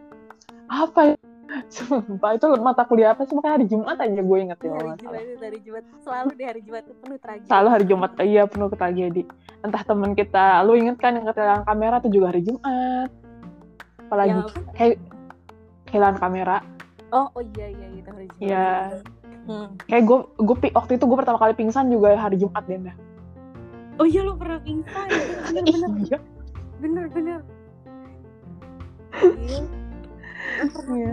apa 0.68 1.00
ya? 1.12 1.16
Sumpah 1.70 2.34
itu 2.34 2.46
mata 2.58 2.82
kuliah 2.82 3.14
apa 3.14 3.22
sih? 3.22 3.38
Makanya 3.38 3.54
hari 3.62 3.66
Jumat 3.70 3.96
aja 4.02 4.18
gue 4.20 4.38
inget 4.42 4.58
ya. 4.58 4.70
hari 4.74 4.90
Jumat 4.98 5.16
hari 5.38 5.58
Jumat 5.62 5.84
selalu 6.02 6.30
di 6.34 6.44
hari 6.44 6.60
Jumat 6.66 6.82
itu 6.90 6.94
penuh 6.98 7.18
tragedi 7.22 7.46
Selalu 7.46 7.68
hari 7.70 7.84
Jumat, 7.86 8.10
iya 8.20 8.42
penuh 8.50 8.68
tragedi. 8.68 9.22
Entah 9.62 9.82
temen 9.86 10.10
kita, 10.12 10.46
lu 10.66 10.74
inget 10.74 10.98
kan 10.98 11.14
yang 11.14 11.24
kehilangan 11.24 11.64
kamera 11.64 11.96
itu 12.02 12.08
juga 12.10 12.26
hari 12.34 12.42
Jumat. 12.42 13.08
Apalagi 14.06 14.30
apa? 14.34 14.50
kayak 14.74 14.96
kehilangan 15.86 16.18
kamera. 16.18 16.56
oh 17.14 17.30
oh 17.38 17.42
iya 17.54 17.66
iya 17.70 17.86
itu 17.94 18.10
hari 18.10 18.26
Jumat 18.34 18.42
Iya. 18.42 18.68
Hmm. 19.46 19.68
Kayak 19.86 20.04
gue, 20.10 20.18
gue 20.42 20.56
waktu 20.74 20.92
itu 20.98 21.04
gue 21.06 21.18
pertama 21.22 21.38
kali 21.38 21.54
pingsan 21.54 21.86
juga 21.86 22.18
hari 22.18 22.34
Jumat 22.34 22.66
deh. 22.66 22.82
dah. 22.82 22.96
oh 23.96 24.06
iya 24.06 24.26
lo 24.26 24.34
pernah 24.34 24.58
pingsan 24.58 25.06
bener 25.54 25.62
bener 25.70 25.90
Iya. 26.02 26.18
bener 26.82 27.04
bener 27.14 27.40
iya. 30.92 31.12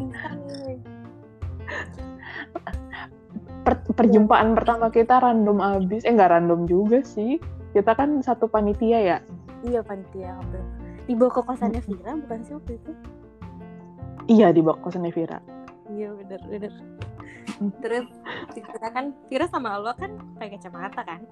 Per- 3.63 3.87
perjumpaan 3.95 4.55
pertama 4.57 4.91
kita 4.91 5.19
random 5.23 5.59
abis. 5.63 6.03
Eh 6.03 6.13
nggak 6.13 6.31
random 6.35 6.67
juga 6.67 6.99
sih. 7.01 7.39
Kita 7.73 7.95
kan 7.97 8.21
satu 8.21 8.45
panitia 8.45 8.99
ya. 9.01 9.17
iya 9.63 9.79
panitia 9.79 10.35
dibawa 11.07 11.31
ke 11.31 11.41
kosannya 11.43 11.81
Vira 11.83 12.11
bukan 12.15 12.39
sih 12.47 12.53
waktu 12.55 12.73
itu 12.79 12.91
Iya 14.23 14.55
di 14.55 14.63
bawah 14.63 14.79
kosannya 14.79 15.11
Vira. 15.11 15.43
Iya 15.91 16.15
bener 16.15 16.39
bener. 16.47 16.73
Hmm. 17.59 17.75
Terus 17.83 18.07
kita 18.55 18.87
kan 18.87 19.11
Vira 19.27 19.51
sama 19.51 19.75
lo 19.83 19.91
kan 19.99 20.15
pakai 20.39 20.55
kacamata 20.55 21.03
kan. 21.03 21.27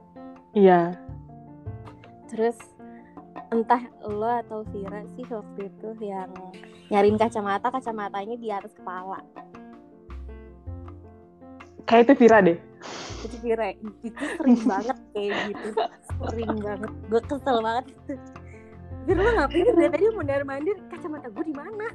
Iya. 0.52 1.00
Terus 2.28 2.60
entah 3.52 3.84
lo 4.08 4.32
atau 4.32 4.64
Vira 4.72 5.04
sih 5.20 5.28
waktu 5.28 5.68
itu 5.68 5.88
yang 6.00 6.32
nyariin 6.88 7.20
kacamata 7.20 7.68
kacamatanya 7.68 8.40
di 8.40 8.48
atas 8.48 8.72
kepala. 8.72 9.20
Kayak 11.84 12.08
itu 12.08 12.14
Vira 12.24 12.40
deh. 12.40 12.58
Itu 13.28 13.36
Vira 13.44 13.76
itu 13.76 13.92
sering 14.40 14.64
banget 14.72 14.98
kayak 15.12 15.52
gitu. 15.52 15.70
Sering 16.32 16.56
banget. 16.64 16.92
Gue 17.12 17.22
kesel 17.28 17.58
banget. 17.60 17.86
Vira 19.04 19.20
lo 19.20 19.32
ngapain 19.36 19.68
dari 19.76 19.90
tadi 19.92 20.06
mondar 20.16 20.44
mandir 20.48 20.78
kacamata 20.88 21.28
gue 21.28 21.44
di 21.44 21.56
mana? 21.56 21.88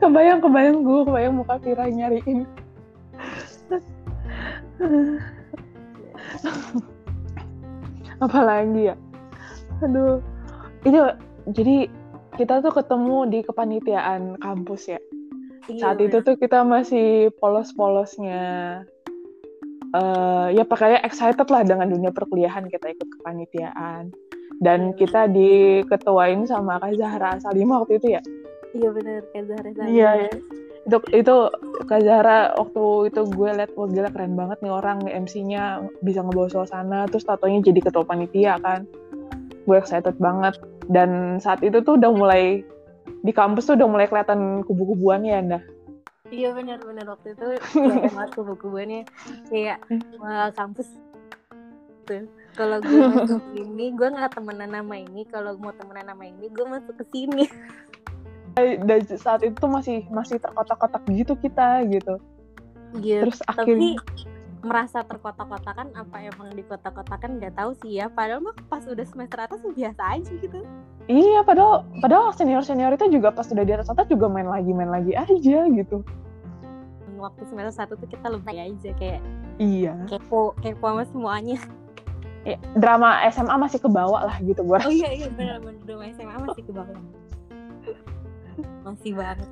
kebayang 0.00 0.40
kebayang 0.42 0.82
gue 0.82 1.00
kebayang 1.06 1.34
muka 1.38 1.54
Vira 1.62 1.86
nyariin 1.86 2.48
apalagi 8.24 8.92
ya? 8.92 8.96
Aduh. 9.84 10.20
Itu 10.86 11.00
jadi 11.50 11.90
kita 12.38 12.62
tuh 12.62 12.72
ketemu 12.74 13.26
di 13.30 13.38
kepanitiaan 13.42 14.38
kampus 14.38 14.94
ya? 14.94 15.00
Saat 15.68 16.00
itu 16.00 16.24
tuh 16.24 16.40
kita 16.40 16.64
masih 16.64 17.28
polos-polosnya 17.36 18.82
eh 19.88 20.46
ya 20.52 20.68
pakainya 20.68 21.00
excited 21.00 21.48
lah 21.48 21.64
dengan 21.64 21.88
dunia 21.88 22.12
perkuliahan 22.12 22.68
kita 22.68 22.92
ikut 22.92 23.08
kepanitiaan. 23.20 24.12
Dan 24.58 24.92
Iya. 24.92 24.96
kita 24.98 25.20
diketuain 25.30 26.42
sama 26.44 26.82
Kak 26.82 26.98
Zahra 26.98 27.38
Salimah 27.38 27.86
waktu 27.86 28.02
itu 28.02 28.08
ya? 28.18 28.22
Iya 28.74 28.88
bener. 28.90 29.22
Kayak 29.32 29.44
Zahra 29.54 29.70
Zahra. 29.70 29.88
Iya, 29.88 30.10
iya. 30.26 30.32
Itu 30.88 30.98
itu 31.12 31.36
Kak 31.84 32.00
Zahra 32.00 32.56
waktu 32.56 33.12
itu 33.12 33.20
gue 33.28 33.50
liat 33.52 33.76
wah 33.76 33.88
gila 33.92 34.08
keren 34.08 34.32
banget 34.40 34.58
nih 34.64 34.72
orang 34.72 35.04
MC-nya 35.04 35.84
bisa 36.00 36.24
ngebawa 36.24 36.48
suasana 36.48 37.04
terus 37.12 37.28
tatonya 37.28 37.60
jadi 37.60 37.84
ketua 37.84 38.08
panitia 38.08 38.56
kan 38.64 38.88
gue 39.68 39.76
excited 39.76 40.16
banget 40.16 40.56
dan 40.88 41.36
saat 41.44 41.60
itu 41.60 41.84
tuh 41.84 42.00
udah 42.00 42.08
mulai 42.08 42.64
di 43.20 43.32
kampus 43.36 43.68
tuh 43.68 43.76
udah 43.76 43.84
mulai 43.84 44.08
kelihatan 44.08 44.64
kubu-kubuannya 44.64 45.32
ya 45.36 45.40
Nda 45.44 45.60
Iya 46.28 46.52
benar-benar 46.52 47.08
waktu 47.08 47.36
itu 47.36 47.46
banget 48.16 48.30
kubu-kubuannya 48.36 49.02
kayak 49.48 49.80
wah 50.20 50.48
kampus 50.56 50.88
tuh. 52.08 52.24
Kalau 52.56 52.80
gue 52.80 53.00
masuk 53.12 53.44
ini, 53.62 53.92
gue 53.92 54.08
nggak 54.08 54.36
temenan 54.36 54.72
nama 54.72 54.94
ini. 54.96 55.24
Kalau 55.28 55.56
mau 55.60 55.72
temenan 55.76 56.12
nama 56.12 56.24
ini, 56.24 56.48
gue 56.48 56.64
masuk 56.64 56.96
ke 57.00 57.04
sini. 57.12 57.44
Dan 58.86 59.00
saat 59.18 59.40
itu 59.42 59.64
masih 59.66 60.04
masih 60.08 60.36
terkotak-kotak 60.40 61.02
gitu 61.10 61.34
kita 61.38 61.82
gitu 61.88 62.16
Gitu. 62.96 63.20
terus 63.20 63.40
Tapi 63.44 63.52
akhirnya 63.60 64.00
merasa 64.58 65.06
terkotak-kotakan 65.06 65.94
apa 65.94 66.16
emang 66.24 66.50
di 66.56 66.64
kotak-kotakan 66.66 67.38
nggak 67.38 67.54
tahu 67.54 67.76
sih 67.84 68.00
ya. 68.02 68.10
Padahal 68.10 68.42
mah 68.42 68.56
pas 68.66 68.82
udah 68.88 69.04
semester 69.06 69.38
atas 69.38 69.60
biasa 69.62 70.02
aja 70.18 70.32
gitu. 70.40 70.64
iya 71.08 71.40
padahal 71.40 71.88
padahal 72.04 72.36
senior 72.36 72.60
senior 72.60 72.92
itu 72.92 73.08
juga 73.08 73.32
pas 73.32 73.48
udah 73.48 73.64
di 73.64 73.72
atas 73.72 73.88
atas 73.88 74.04
juga 74.12 74.28
main 74.28 74.44
lagi 74.44 74.76
main 74.76 74.92
lagi 74.92 75.16
aja 75.16 75.58
gitu 75.72 76.04
Waktu 77.16 77.48
semester 77.48 77.72
satu 77.72 77.92
tuh 77.96 78.08
kita 78.12 78.28
lebih 78.28 78.56
aja 78.56 78.90
kayak 78.96 79.20
iya 79.56 79.96
kepo 80.04 80.52
kepo 80.60 80.84
sama 80.84 81.04
semuanya. 81.08 81.58
Ya, 82.46 82.56
drama 82.78 83.18
SMA 83.28 83.56
masih 83.56 83.80
kebawa 83.82 84.24
lah 84.28 84.36
gitu 84.40 84.62
gue 84.64 84.78
Oh 84.80 84.92
iya 84.92 85.10
iya 85.12 85.28
benar 85.32 85.58
benar 85.60 85.82
Doma 85.84 86.08
SMA 86.12 86.36
masih 86.44 86.62
ke 86.64 86.72
bawah. 86.72 87.00
Masih 88.82 89.12
banget. 89.14 89.48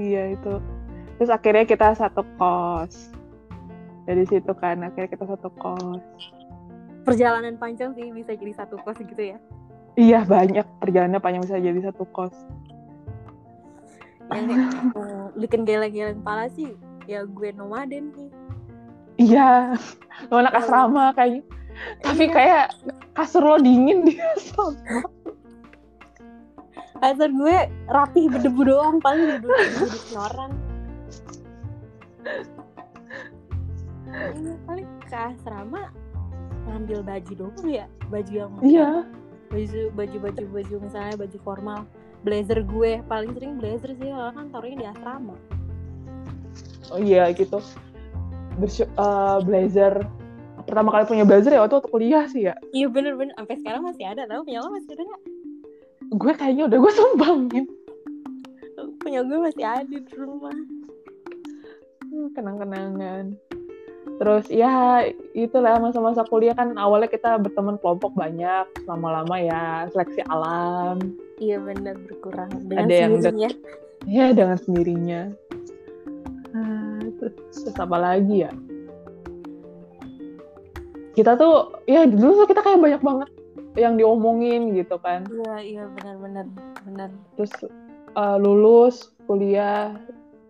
iya 0.00 0.32
itu. 0.34 0.58
Terus 1.18 1.30
akhirnya 1.30 1.64
kita 1.68 1.94
satu 1.94 2.24
kos. 2.40 3.12
Dari 4.08 4.24
situ 4.26 4.52
kan 4.58 4.82
akhirnya 4.82 5.10
kita 5.10 5.24
satu 5.28 5.48
kos. 5.58 6.02
Perjalanan 7.02 7.58
panjang 7.58 7.94
sih 7.94 8.10
bisa 8.10 8.34
jadi 8.34 8.52
satu 8.54 8.78
kos 8.82 8.98
gitu 8.98 9.22
ya. 9.34 9.38
iya 9.94 10.24
banyak. 10.24 10.64
Perjalanannya 10.80 11.20
panjang 11.20 11.42
bisa 11.44 11.60
jadi 11.60 11.80
satu 11.92 12.04
kos. 12.10 12.34
Yang 14.32 14.46
eh, 14.96 15.26
bikin 15.38 15.62
geleng-geleng 15.68 16.24
pala 16.24 16.48
sih. 16.52 16.72
Ya 17.04 17.26
gue 17.26 17.50
nomaden 17.54 18.10
sih. 18.16 18.28
iya. 19.20 19.76
Lo 20.32 20.40
anak 20.40 20.56
asrama 20.56 21.12
kayaknya 21.12 21.44
tapi 22.02 22.28
kayak 22.30 22.72
kasur 23.16 23.42
lo 23.44 23.56
dingin 23.60 24.04
di 24.06 24.16
asrama 24.18 25.06
Kasur 27.02 27.34
gue 27.34 27.56
rapih 27.90 28.30
berdebu 28.30 28.62
doang 28.62 29.02
paling 29.02 29.42
duduk 29.42 29.50
duduk 29.74 30.04
orang. 30.14 30.52
Iya 34.06 34.54
paling 34.70 34.88
ke 35.10 35.16
asrama 35.18 35.90
ngambil 36.70 37.02
baju 37.02 37.32
doang 37.34 37.66
ya? 37.66 37.90
Baju 38.06 38.30
yang 38.30 38.54
iya. 38.62 39.02
baju 39.50 39.80
baju 39.98 40.16
baju 40.30 40.42
baju 40.46 40.74
misalnya 40.78 41.14
baju 41.18 41.38
formal. 41.42 41.80
Blazer 42.22 42.62
gue 42.62 43.02
paling 43.10 43.34
sering 43.34 43.58
blazer 43.58 43.98
sih 43.98 44.06
soalnya 44.06 44.38
kan 44.38 44.46
taruhnya 44.54 44.78
di 44.78 44.86
asrama. 44.86 45.34
Oh 46.94 47.02
iya 47.02 47.34
gitu. 47.34 47.58
Eh, 48.62 49.38
blazer. 49.42 50.06
Pertama 50.70 50.94
kali 50.94 51.04
punya 51.10 51.26
blazer 51.26 51.50
ya 51.50 51.66
waktu 51.66 51.82
kuliah 51.90 52.30
sih 52.30 52.46
ya? 52.46 52.54
Iya 52.70 52.86
bener 52.94 53.18
bener 53.18 53.34
sampai 53.34 53.58
sekarang 53.58 53.90
masih 53.90 54.06
ada 54.06 54.22
tau 54.30 54.46
punya 54.46 54.62
lo 54.62 54.70
masih 54.70 54.94
ada 54.94 55.02
nggak 55.02 55.31
gue 56.12 56.32
kayaknya 56.36 56.68
udah 56.68 56.78
gue 56.78 56.92
sumbangin. 56.92 57.64
Punya 59.00 59.20
gue 59.24 59.38
masih 59.40 59.64
ada 59.64 59.96
di 59.96 60.14
rumah. 60.14 60.54
Hmm, 62.12 62.28
kenang-kenangan. 62.36 63.34
Terus 64.20 64.46
ya 64.52 65.02
itulah 65.32 65.80
masa-masa 65.80 66.22
kuliah 66.28 66.54
kan 66.54 66.76
awalnya 66.76 67.10
kita 67.10 67.40
berteman 67.40 67.80
kelompok 67.80 68.12
banyak 68.14 68.68
lama-lama 68.86 69.36
ya 69.40 69.88
seleksi 69.90 70.22
alam. 70.28 71.00
Iya 71.40 71.58
bener 71.58 71.96
berkurang. 72.06 72.52
Dengan 72.68 72.86
Ada 72.86 72.94
yang 72.94 73.12
sendirinya. 73.18 73.50
Ya 74.06 74.26
dengan 74.34 74.58
sendirinya. 74.60 75.20
Ah, 76.52 77.02
terus, 77.18 77.34
terus 77.56 77.76
apa 77.80 77.96
lagi 77.96 78.46
ya? 78.46 78.52
Kita 81.16 81.34
tuh 81.34 81.82
ya 81.88 82.04
dulu 82.04 82.44
tuh 82.44 82.48
kita 82.48 82.60
kayak 82.60 82.80
banyak 82.80 83.02
banget 83.02 83.30
yang 83.74 83.96
diomongin 83.96 84.76
gitu 84.76 85.00
kan. 85.00 85.24
Iya 85.28 85.56
iya 85.60 85.84
benar 85.88 86.16
benar 86.20 86.46
benar. 86.84 87.08
Terus 87.36 87.52
eh, 88.12 88.36
lulus 88.38 89.12
kuliah 89.24 89.96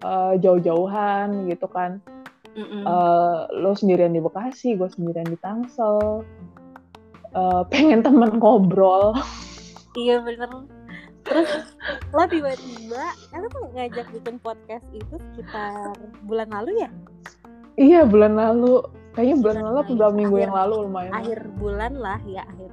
eh, 0.02 0.34
jauh-jauhan 0.42 1.46
gitu 1.46 1.66
kan. 1.70 2.02
Eh, 2.52 3.38
lo 3.56 3.72
sendirian 3.72 4.12
di 4.12 4.20
Bekasi 4.20 4.76
gue 4.76 4.88
sendirian 4.90 5.28
di 5.28 5.38
Tangsel. 5.40 6.26
Eh, 7.32 7.62
pengen 7.72 8.02
temen 8.02 8.36
ngobrol. 8.36 9.16
Iya 9.94 10.24
bener 10.24 10.48
terus 11.22 11.48
lo 12.10 12.26
tiba-tiba 12.26 13.14
lo 13.38 13.46
tuh 13.46 13.62
ngajak 13.78 14.10
bikin 14.10 14.42
podcast 14.42 14.82
itu 14.90 15.14
sekitar 15.30 15.94
bulan 16.26 16.50
lalu 16.50 16.82
ya? 16.82 16.90
Iya 17.78 18.02
bulan 18.04 18.34
lalu. 18.34 18.82
Kayaknya 19.12 19.36
bulan 19.44 19.56
Bulan 19.60 19.68
lalu 19.68 19.78
atau 19.84 20.10
minggu 20.16 20.34
Akhir- 20.34 20.44
yang 20.48 20.54
lalu 20.56 20.74
lumayan 20.88 21.12
akhir 21.12 21.38
bulan 21.60 21.92
lah 22.00 22.18
ya 22.24 22.42
akhir 22.48 22.70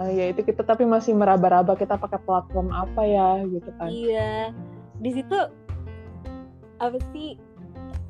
Eh, 0.00 0.10
ya 0.16 0.24
itu 0.32 0.40
kita 0.40 0.64
tapi 0.64 0.88
masih 0.88 1.12
meraba-raba 1.12 1.76
kita 1.76 2.00
pakai 2.00 2.16
platform 2.24 2.72
apa 2.72 3.02
ya 3.04 3.44
gitu 3.44 3.68
kan. 3.76 3.88
Iya. 3.92 4.48
Di 4.96 5.10
situ 5.12 5.36
apa 6.80 6.96
sih 7.12 7.36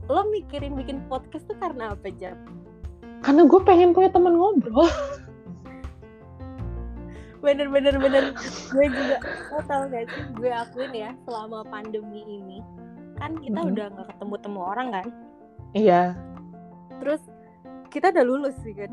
lo 0.07 0.27
mikirin 0.31 0.79
bikin 0.79 1.03
podcast 1.07 1.47
tuh 1.47 1.59
karena 1.59 1.95
apa 1.95 2.11
Jam? 2.15 2.39
karena 3.21 3.45
gue 3.45 3.61
pengen 3.61 3.93
punya 3.93 4.09
temen 4.09 4.33
ngobrol. 4.33 4.89
Bener 7.41 7.69
bener 7.69 7.97
bener. 7.97 8.25
Gue 8.69 8.87
juga 8.89 9.17
lo 9.51 9.61
tau 9.65 9.83
gak 9.89 10.05
sih 10.09 10.25
gue 10.37 10.51
akuin 10.53 10.93
ya 10.93 11.11
selama 11.25 11.65
pandemi 11.65 12.21
ini 12.23 12.61
kan 13.17 13.37
kita 13.37 13.61
Mhm. 13.61 13.69
udah 13.73 13.87
nggak 13.93 14.09
ketemu 14.13 14.35
temu 14.41 14.61
orang 14.61 14.89
kan? 14.93 15.07
Iya. 15.73 16.03
Terus 17.01 17.21
kita 17.89 18.09
udah 18.09 18.25
lulus 18.25 18.57
sih 18.61 18.73
kan? 18.73 18.93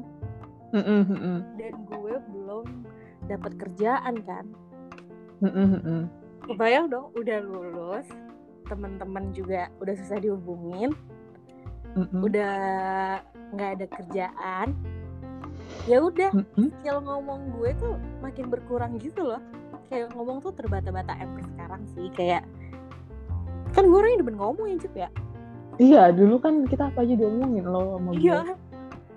Mm-mm, 0.68 1.08
mm-mm, 1.08 1.38
dan 1.56 1.74
gue 1.88 2.16
belum 2.28 2.66
dapat 3.28 3.54
kerjaan 3.60 4.16
kan? 4.24 4.46
Mm-mm, 5.38 6.10
kebayang 6.50 6.90
dong 6.90 7.14
udah 7.14 7.38
lulus 7.46 8.08
teman-teman 8.66 9.32
juga 9.32 9.70
udah 9.80 9.94
susah 9.96 10.18
dihubungin 10.18 10.92
Mm-mm, 11.94 12.26
udah 12.26 12.56
nggak 13.54 13.70
ada 13.80 13.86
kerjaan. 13.90 14.68
Ya 15.90 15.98
udah 16.04 16.30
skill 16.56 16.98
ngomong 17.04 17.58
gue 17.58 17.74
tuh 17.80 17.96
makin 18.22 18.54
berkurang 18.54 19.02
gitu 19.02 19.24
loh. 19.24 19.42
Kayak 19.88 20.14
ngomong 20.14 20.44
tuh 20.44 20.52
terbata-bata 20.54 21.16
sampai 21.16 21.44
sekarang 21.54 21.82
sih 21.96 22.08
kayak 22.14 22.44
kan 23.72 23.84
gue 23.86 23.98
orangnya 23.98 24.22
demen 24.26 24.38
ngomong 24.38 24.68
ya 24.74 24.78
Cip 24.82 24.96
ya? 24.96 25.10
Iya 25.78 26.04
dulu 26.14 26.42
kan 26.42 26.66
kita 26.66 26.90
apa 26.90 27.06
aja 27.06 27.14
diomongin 27.14 27.66
lo 27.66 27.98
sama 27.98 28.10
gue. 28.14 28.22
iya 28.26 28.40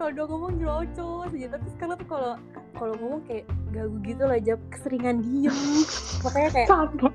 kalau 0.00 0.16
udah 0.16 0.26
ngomong 0.32 0.52
jelocos 0.56 1.28
aja 1.36 1.60
tapi 1.60 1.68
sekarang 1.76 1.96
tuh 2.00 2.08
kalau 2.08 2.32
kalau 2.80 2.94
ngomong 3.04 3.20
kayak 3.28 3.44
gagu 3.68 3.96
gitu 4.00 4.22
lah 4.24 4.40
jawab 4.40 4.62
keseringan 4.72 5.20
diem. 5.20 5.52
Makanya 6.24 6.50
kayak 6.56 6.68
sama. 6.72 7.12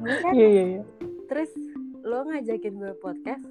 Kan? 0.00 0.32
Iya 0.32 0.48
iya 0.48 0.64
iya. 0.64 0.82
Terus 1.28 1.52
lo 2.00 2.24
ngajakin 2.24 2.74
gue 2.80 2.96
podcast 3.04 3.44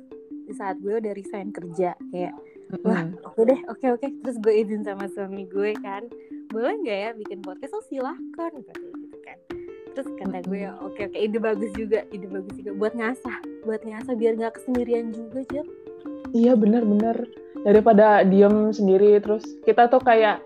di 0.49 0.53
saat 0.57 0.81
gue 0.81 0.97
udah 0.97 1.13
resign 1.13 1.53
kerja. 1.53 1.93
Kayak 2.09 2.33
wah 2.81 3.05
oke 3.21 3.41
deh 3.45 3.61
oke 3.69 3.85
oke. 3.93 4.07
Terus 4.25 4.37
gue 4.41 4.53
izin 4.65 4.81
sama 4.81 5.05
suami 5.13 5.45
gue 5.45 5.77
kan 5.85 6.09
boleh 6.49 6.73
nggak 6.81 6.97
ya 7.05 7.09
bikin 7.13 7.45
podcast? 7.45 7.77
Oh 7.77 7.85
silahkan 7.85 8.49
gitu 8.57 9.17
kan. 9.21 9.37
Terus 9.93 10.09
kata 10.17 10.41
gue 10.49 10.65
oke 10.81 11.01
oke 11.05 11.17
ide 11.21 11.37
bagus 11.37 11.69
juga 11.77 12.01
ide 12.09 12.25
bagus 12.25 12.57
juga. 12.57 12.73
Buat 12.73 12.97
ngasah 12.97 13.37
buat 13.61 13.85
ngasah 13.85 14.17
biar 14.17 14.41
nggak 14.41 14.57
kesendirian 14.57 15.13
juga 15.13 15.45
Jep 15.53 15.69
Iya 16.31 16.53
benar-benar 16.55 17.27
daripada 17.61 18.25
diem 18.25 18.73
sendiri 18.73 19.19
terus 19.21 19.45
kita 19.63 19.85
tuh 19.91 20.01
kayak 20.01 20.41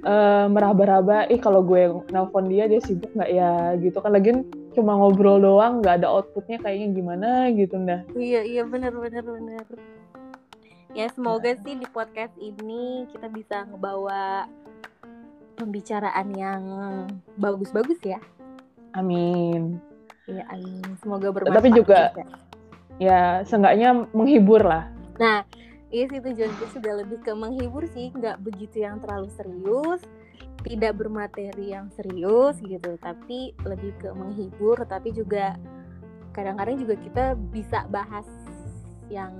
eh, 0.00 0.46
meraba-raba, 0.46 1.26
ih 1.28 1.40
kalau 1.42 1.60
gue 1.60 1.90
nelpon 2.12 2.46
dia 2.46 2.70
dia 2.70 2.80
sibuk 2.80 3.10
nggak 3.12 3.30
ya 3.32 3.74
gitu 3.80 3.98
kan 4.00 4.12
lagi 4.14 4.32
cuma 4.72 4.94
ngobrol 4.94 5.42
doang 5.42 5.82
nggak 5.82 6.00
ada 6.00 6.08
outputnya 6.08 6.62
kayaknya 6.62 6.88
gimana 6.94 7.28
gitu 7.50 7.74
dah. 7.82 8.06
iya 8.14 8.46
iya 8.46 8.62
benar 8.62 8.94
benar 8.94 9.26
benar 9.26 9.66
ya 10.94 11.10
semoga 11.10 11.52
sih 11.66 11.74
di 11.74 11.84
podcast 11.90 12.32
ini 12.38 13.10
kita 13.10 13.26
bisa 13.28 13.66
ngebawa 13.66 14.46
pembicaraan 15.58 16.28
yang 16.38 16.62
bagus-bagus 17.36 17.98
ya 18.06 18.22
Amin. 18.90 19.78
Iya, 20.26 20.42
amin. 20.50 20.82
Semoga 20.98 21.30
Tapi 21.30 21.38
bermanfaat. 21.46 21.74
juga- 21.74 22.10
Ya 22.98 23.40
seenggaknya 23.46 24.10
menghibur 24.12 24.60
lah. 24.60 24.90
Nah, 25.20 25.44
iya 25.92 26.08
sih 26.08 26.24
tujuan 26.24 26.48
gue 26.48 26.68
sudah 26.72 27.04
lebih 27.04 27.20
ke 27.20 27.36
menghibur 27.36 27.84
sih, 27.92 28.08
nggak 28.16 28.40
begitu 28.40 28.80
yang 28.80 28.96
terlalu 29.04 29.28
serius, 29.36 30.00
tidak 30.64 30.96
bermateri 30.96 31.76
yang 31.76 31.92
serius 31.92 32.56
gitu, 32.64 32.96
tapi 33.04 33.52
lebih 33.68 33.92
ke 34.00 34.08
menghibur, 34.16 34.80
tapi 34.88 35.12
juga 35.12 35.60
kadang-kadang 36.32 36.80
juga 36.80 36.94
kita 36.96 37.24
bisa 37.52 37.84
bahas 37.92 38.24
yang 39.12 39.36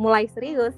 mulai 0.00 0.24
serius. 0.32 0.72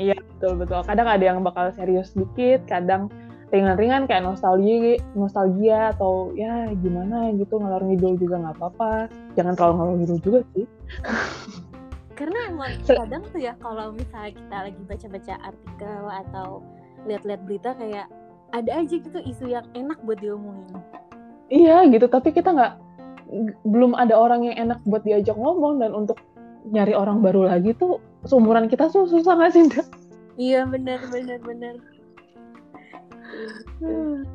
Iya 0.00 0.16
betul 0.16 0.56
betul. 0.56 0.80
Kadang 0.88 1.08
ada 1.10 1.24
yang 1.28 1.44
bakal 1.44 1.68
serius 1.76 2.16
dikit, 2.16 2.64
kadang 2.64 3.12
ringan-ringan 3.48 4.04
kayak 4.04 4.24
nostalgia 4.24 5.00
nostalgia 5.16 5.96
atau 5.96 6.36
ya 6.36 6.68
gimana 6.84 7.32
gitu 7.32 7.56
ngalor 7.56 7.80
ngidul 7.80 8.20
juga 8.20 8.36
nggak 8.44 8.56
apa-apa 8.60 9.08
jangan 9.40 9.56
terlalu 9.56 9.72
ngalor 9.72 9.94
ngidul 9.96 10.18
juga 10.20 10.40
sih 10.52 10.66
karena 12.18 12.38
emang 12.50 12.74
kadang 12.82 13.22
tuh 13.30 13.38
ya 13.38 13.54
kalau 13.62 13.94
misalnya 13.94 14.34
kita 14.34 14.56
lagi 14.66 14.80
baca-baca 14.90 15.34
artikel 15.46 16.02
atau 16.26 16.48
lihat-lihat 17.06 17.40
berita 17.46 17.70
kayak 17.78 18.10
ada 18.50 18.70
aja 18.82 18.94
gitu 18.98 19.18
isu 19.22 19.54
yang 19.54 19.66
enak 19.78 19.98
buat 20.02 20.18
diomongin 20.18 20.82
iya 21.46 21.86
gitu 21.86 22.10
tapi 22.10 22.34
kita 22.34 22.50
nggak 22.50 22.74
belum 23.62 23.94
ada 23.94 24.18
orang 24.18 24.50
yang 24.50 24.56
enak 24.68 24.82
buat 24.82 25.06
diajak 25.06 25.38
ngomong 25.38 25.78
dan 25.78 25.94
untuk 25.94 26.18
nyari 26.74 26.92
orang 26.98 27.22
baru 27.22 27.46
lagi 27.46 27.70
tuh 27.78 28.02
seumuran 28.26 28.66
kita 28.66 28.90
tuh 28.90 29.06
susah 29.06 29.38
nggak 29.38 29.52
sih 29.54 29.64
iya 30.34 30.66
benar 30.66 30.98
benar 31.14 31.38
benar 31.46 31.76
Hmm. 33.78 34.26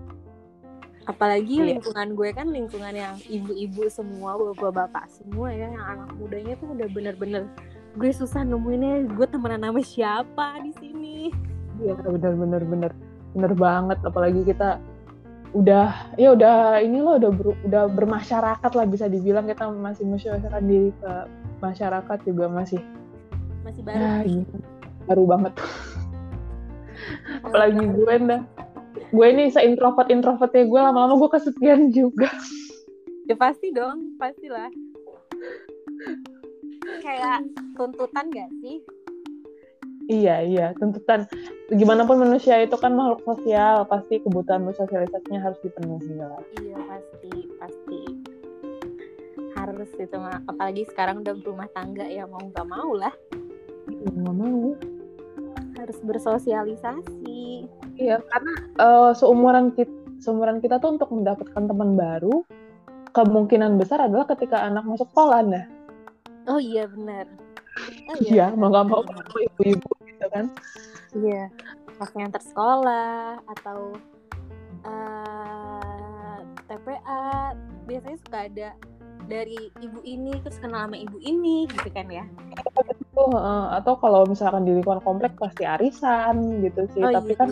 apalagi 1.04 1.60
iya. 1.60 1.76
lingkungan 1.76 2.15
gue 2.15 2.30
kan 2.32 2.48
lingkungan 2.48 2.96
yang 2.96 3.15
ibu-ibu 3.28 3.91
semua 3.91 4.39
bapak-bapak 4.39 5.12
semua 5.12 5.52
ya 5.52 5.67
yang 5.67 5.84
anak 5.84 6.10
mudanya 6.15 6.56
tuh 6.63 6.72
udah 6.72 6.88
bener-bener 6.88 7.43
gue 7.93 8.10
susah 8.10 8.41
nemuinnya 8.41 9.13
gue 9.13 9.27
temenan 9.29 9.69
sama 9.69 9.82
siapa 9.86 10.47
di 10.65 10.71
sini? 10.82 11.17
Iya 11.77 11.93
bener 12.01 12.34
bener 12.34 12.62
bener. 12.65 12.91
Bener 13.34 13.53
banget 13.58 13.99
apalagi 14.06 14.41
kita 14.45 14.77
udah 15.53 16.17
ya 16.17 16.34
udah 16.34 16.82
ini 16.82 16.97
loh 16.97 17.21
udah 17.21 17.32
ber, 17.34 17.47
udah 17.69 17.84
bermasyarakat 17.93 18.71
lah 18.73 18.86
bisa 18.89 19.06
dibilang 19.06 19.45
kita 19.45 19.69
masih 19.69 20.10
masyarakat 20.10 20.62
diri 20.65 20.89
ke 20.97 21.13
masyarakat 21.62 22.17
juga 22.25 22.45
masih. 22.49 22.82
Masih 23.62 23.82
baru. 23.86 24.01
Ya, 24.01 24.13
gitu. 24.25 24.56
baru 25.06 25.23
banget. 25.29 25.53
Apalagi 27.45 27.84
gue 27.86 28.15
dah. 28.25 28.41
Gue 29.13 29.27
ini 29.29 29.53
seintrovert 29.53 30.10
introvertnya 30.10 30.65
gue 30.65 30.79
lama-lama 30.82 31.21
gue 31.21 31.29
kesepian 31.38 31.93
juga. 31.93 32.29
Ya 33.29 33.38
pasti 33.38 33.69
dong 33.69 34.17
pastilah 34.17 34.73
kayak 37.01 37.39
tuntutan 37.73 38.25
gak 38.29 38.51
sih? 38.62 38.77
Iya 40.12 40.43
iya 40.43 40.67
tuntutan. 40.75 41.23
Gimana 41.71 42.03
pun 42.03 42.19
manusia 42.19 42.60
itu 42.60 42.75
kan 42.75 42.91
makhluk 42.91 43.23
sosial 43.23 43.88
pasti 43.88 44.19
kebutuhan 44.19 44.67
bersosialisasinya 44.67 45.39
harus 45.39 45.60
dipenuhi 45.63 46.19
lah 46.19 46.43
iya 46.60 46.77
pasti 46.86 47.32
pasti. 47.56 48.01
Harus 49.56 49.89
itu 49.95 50.17
apalagi 50.19 50.84
sekarang 50.91 51.23
udah 51.23 51.34
berumah 51.39 51.71
tangga 51.71 52.03
ya 52.03 52.27
mau 52.27 52.43
nggak 52.43 52.67
mau 52.67 52.91
lah. 52.91 53.15
Nggak 53.88 54.36
mau. 54.36 54.75
Harus 55.79 55.99
bersosialisasi. 56.03 57.67
Iya, 57.99 58.19
karena 58.23 58.53
uh, 58.79 59.12
seumuran 59.15 59.71
kita 59.75 60.03
seumuran 60.23 60.63
kita 60.63 60.79
tuh 60.79 60.95
untuk 60.95 61.12
mendapatkan 61.12 61.63
teman 61.67 61.99
baru 61.99 62.47
kemungkinan 63.12 63.75
besar 63.75 64.08
adalah 64.08 64.23
ketika 64.32 64.63
anak 64.63 64.88
masuk 64.88 65.12
sekolah 65.12 65.43
nah. 65.43 65.65
Oh 66.47 66.60
iya 66.60 66.88
benar. 66.91 67.25
Oh, 68.12 68.15
iya, 68.19 68.32
iya 68.32 68.45
mau 68.53 68.69
nggak 68.69 68.86
mau 68.86 69.01
ibu-ibu 69.39 69.89
gitu 70.06 70.25
kan. 70.29 70.45
Iya, 71.13 71.49
pas 71.97 72.10
yang 72.17 72.34
sekolah 72.34 73.39
atau 73.58 73.97
uh, 74.86 76.39
eh, 76.39 76.39
TPA 76.67 77.53
biasanya 77.86 78.17
suka 78.23 78.39
ada 78.49 78.69
dari 79.27 79.71
ibu 79.79 80.03
ini 80.03 80.36
terus 80.43 80.60
kenal 80.60 80.88
sama 80.88 80.99
ibu 80.99 81.15
ini 81.23 81.63
gitu 81.71 81.89
kan 81.95 82.08
ya 82.12 82.27
atau 83.71 83.93
kalau 83.95 84.27
misalkan 84.27 84.67
di 84.67 84.75
lingkungan 84.75 84.99
komplek 85.03 85.32
pasti 85.39 85.63
arisan 85.63 86.60
gitu 86.60 86.84
sih 86.91 87.03
oh, 87.03 87.12
tapi 87.13 87.36
iya. 87.36 87.39
kan 87.39 87.49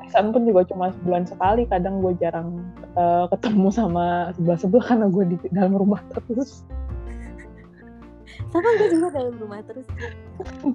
arisan 0.00 0.30
pun 0.30 0.46
juga 0.46 0.64
cuma 0.70 0.94
sebulan 0.94 1.24
sekali 1.26 1.66
kadang 1.68 2.00
gue 2.00 2.14
jarang 2.16 2.64
uh, 2.94 3.26
ketemu 3.28 3.68
sama 3.68 4.30
sebelah 4.38 4.58
sebelah 4.58 4.84
karena 4.86 5.06
gue 5.10 5.24
di 5.34 5.36
dalam 5.52 5.74
rumah 5.76 6.00
terus 6.14 6.64
sama 8.48 8.68
gue 8.80 8.88
juga 8.88 9.08
dalam 9.12 9.34
rumah 9.36 9.60
terus 9.68 9.86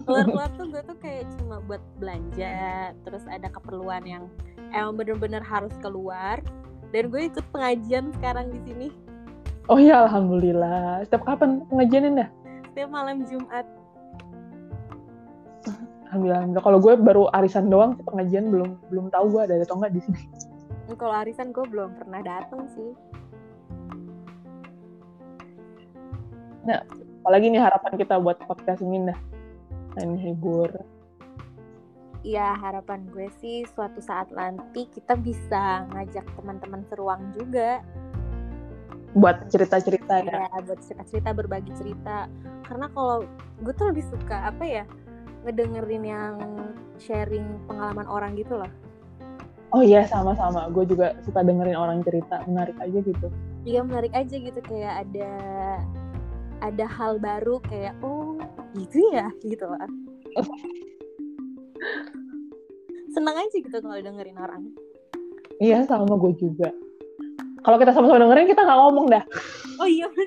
keluar-keluar 0.05 0.49
tuh 0.53 0.67
gue 0.69 0.81
tuh 0.85 0.97
kayak 1.01 1.25
cuma 1.41 1.57
buat 1.65 1.81
belanja 1.97 2.93
terus 3.01 3.25
ada 3.25 3.49
keperluan 3.49 4.05
yang 4.05 4.23
emang 4.71 5.01
bener-bener 5.01 5.41
harus 5.41 5.73
keluar 5.81 6.37
dan 6.93 7.09
gue 7.09 7.21
ikut 7.27 7.45
pengajian 7.51 8.13
sekarang 8.21 8.53
di 8.53 8.59
sini. 8.63 8.87
Oh 9.67 9.81
ya 9.81 10.05
alhamdulillah. 10.05 11.03
Setiap 11.09 11.25
kapan 11.25 11.65
pengajianin 11.67 12.21
dah 12.21 12.29
setiap 12.75 12.91
malam 12.91 13.23
Jumat. 13.23 13.63
Alhamdulillah 16.11 16.59
kalau 16.59 16.83
gue 16.83 16.93
baru 16.99 17.31
arisan 17.31 17.71
doang 17.71 17.95
pengajian 18.03 18.51
belum 18.51 18.75
belum 18.91 19.07
tahu 19.15 19.31
gue 19.31 19.41
ada 19.47 19.63
atau 19.63 19.79
enggak 19.79 19.95
di 19.95 20.01
sini. 20.03 20.21
Kalau 20.99 21.15
arisan 21.15 21.55
gue 21.55 21.63
belum 21.63 21.95
pernah 21.95 22.19
datang 22.19 22.67
sih. 22.75 22.91
Nah 26.67 26.83
apalagi 27.25 27.49
nih 27.49 27.57
harapan 27.57 27.97
kita 27.97 28.21
buat 28.21 28.37
podcast 28.45 28.85
ini 28.85 29.09
dah. 29.09 29.17
Main 29.97 30.13
hibur. 30.13 30.69
Ya 32.21 32.53
harapan 32.53 33.01
gue 33.09 33.33
sih 33.41 33.65
suatu 33.65 33.97
saat 33.97 34.29
nanti 34.29 34.85
kita 34.93 35.17
bisa 35.17 35.89
ngajak 35.89 36.21
teman-teman 36.37 36.85
seruang 36.85 37.33
juga. 37.33 37.81
Buat 39.17 39.49
cerita-cerita 39.49 40.21
ya. 40.21 40.53
ya 40.53 40.57
buat 40.69 40.77
cerita-cerita 40.85 41.33
berbagi 41.33 41.73
cerita. 41.73 42.29
Karena 42.61 42.93
kalau 42.93 43.25
gue 43.57 43.73
tuh 43.73 43.89
lebih 43.89 44.05
suka 44.05 44.45
apa 44.45 44.61
ya 44.61 44.85
ngedengerin 45.49 46.05
yang 46.05 46.37
sharing 47.01 47.57
pengalaman 47.65 48.05
orang 48.05 48.37
gitu 48.37 48.53
loh. 48.53 48.69
Oh 49.73 49.81
iya 49.81 50.05
sama-sama, 50.05 50.69
gue 50.69 50.85
juga 50.85 51.17
suka 51.25 51.41
dengerin 51.41 51.73
orang 51.73 52.05
cerita, 52.05 52.45
menarik 52.45 52.77
aja 52.77 53.01
gitu. 53.01 53.33
Iya 53.65 53.81
menarik 53.81 54.13
aja 54.13 54.35
gitu. 54.37 54.61
Kayak 54.61 55.09
ada 55.09 55.31
ada 56.71 56.85
hal 56.89 57.21
baru 57.21 57.61
kayak 57.65 57.93
oh 58.01 58.37
gitu 58.73 58.99
ya 59.13 59.29
gitu 59.45 59.65
lah. 59.65 59.87
Senang 63.13 63.35
aja 63.39 63.55
gitu 63.55 63.77
kalau 63.79 63.95
dengerin 63.95 64.39
orang. 64.39 64.63
Iya 65.61 65.87
sama 65.87 66.17
gue 66.19 66.33
juga. 66.35 66.69
Kalau 67.63 67.77
kita 67.81 67.95
sama-sama 67.95 68.21
dengerin 68.25 68.49
kita 68.51 68.61
nggak 68.65 68.79
ngomong 68.81 69.05
dah. 69.09 69.23
Oh 69.81 69.87
iya. 69.89 70.07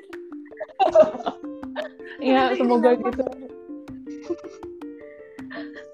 Iya 2.19 2.51
semoga 2.59 2.99
gitu 2.99 3.23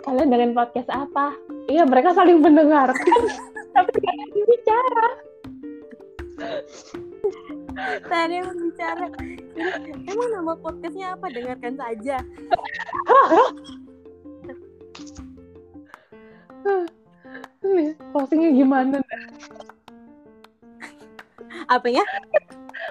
kalian 0.06 0.30
dengan 0.30 0.52
podcast 0.54 0.90
apa? 0.94 1.34
Iya, 1.66 1.84
mereka 1.90 2.14
saling 2.14 2.40
mendengarkan, 2.40 3.22
tapi 3.76 3.90
tidak 3.98 4.16
bicara. 4.46 5.08
Tadi 8.08 8.34
yang 8.40 8.56
bicara. 8.56 9.08
Emang 10.08 10.30
nama 10.32 10.54
podcastnya 10.56 11.14
apa? 11.14 11.28
Dengarkan 11.32 11.76
saja. 11.76 12.18
Closingnya 18.16 18.52
gimana? 18.56 18.98
Apanya? 21.68 22.04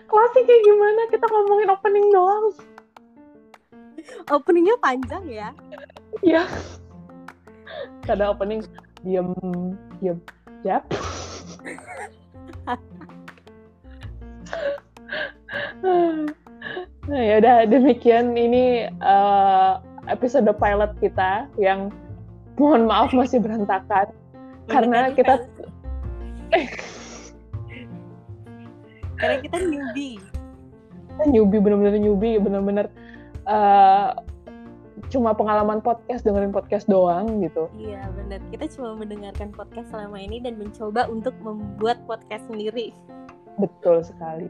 Closingnya 0.07 0.57
gimana? 0.62 1.01
Kita 1.09 1.27
ngomongin 1.27 1.68
opening 1.73 2.07
doang. 2.12 2.47
Openingnya 4.29 4.77
panjang 4.79 5.25
ya? 5.27 5.49
Iya 6.20 6.44
kadang 8.05 8.37
opening 8.37 8.61
diam 9.01 9.33
diam 10.01 10.18
jap 10.62 10.85
nah, 17.09 17.21
ya 17.21 17.35
udah 17.40 17.69
demikian 17.69 18.33
ini 18.37 18.88
uh, 19.05 19.81
episode 20.09 20.49
pilot 20.57 20.93
kita 21.01 21.49
yang 21.61 21.93
mohon 22.57 22.87
maaf 22.88 23.12
masih 23.12 23.40
berantakan. 23.40 24.11
Karena 24.69 25.12
kita 25.12 25.45
karena 29.21 29.37
kita 29.40 29.57
newbie. 29.61 30.19
Kita 31.14 31.25
newbie 31.31 31.61
bener-bener 31.62 32.01
newbie 32.01 32.37
bener-bener 32.40 32.87
uh, 33.47 34.17
cuma 35.12 35.37
pengalaman 35.37 35.85
podcast 35.85 36.25
dengerin 36.25 36.51
podcast 36.51 36.88
doang 36.88 37.45
gitu. 37.45 37.69
Iya 37.77 38.09
benar 38.17 38.40
kita 38.51 38.67
cuma 38.79 38.97
mendengarkan 38.99 39.53
podcast 39.53 39.93
selama 39.93 40.19
ini 40.19 40.40
dan 40.40 40.57
mencoba 40.57 41.07
untuk 41.12 41.37
membuat 41.45 42.01
podcast 42.09 42.47
sendiri 42.49 42.97
betul 43.59 44.03
sekali. 44.03 44.49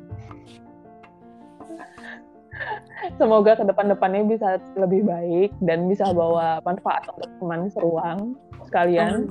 Semoga 3.20 3.58
ke 3.58 3.64
depan-depannya 3.68 4.24
bisa 4.24 4.56
lebih 4.78 5.04
baik 5.04 5.52
dan 5.60 5.90
bisa 5.90 6.08
bawa 6.14 6.62
manfaat 6.64 7.04
untuk 7.12 7.30
teman 7.42 7.68
seruang 7.68 8.18
sekalian 8.64 9.28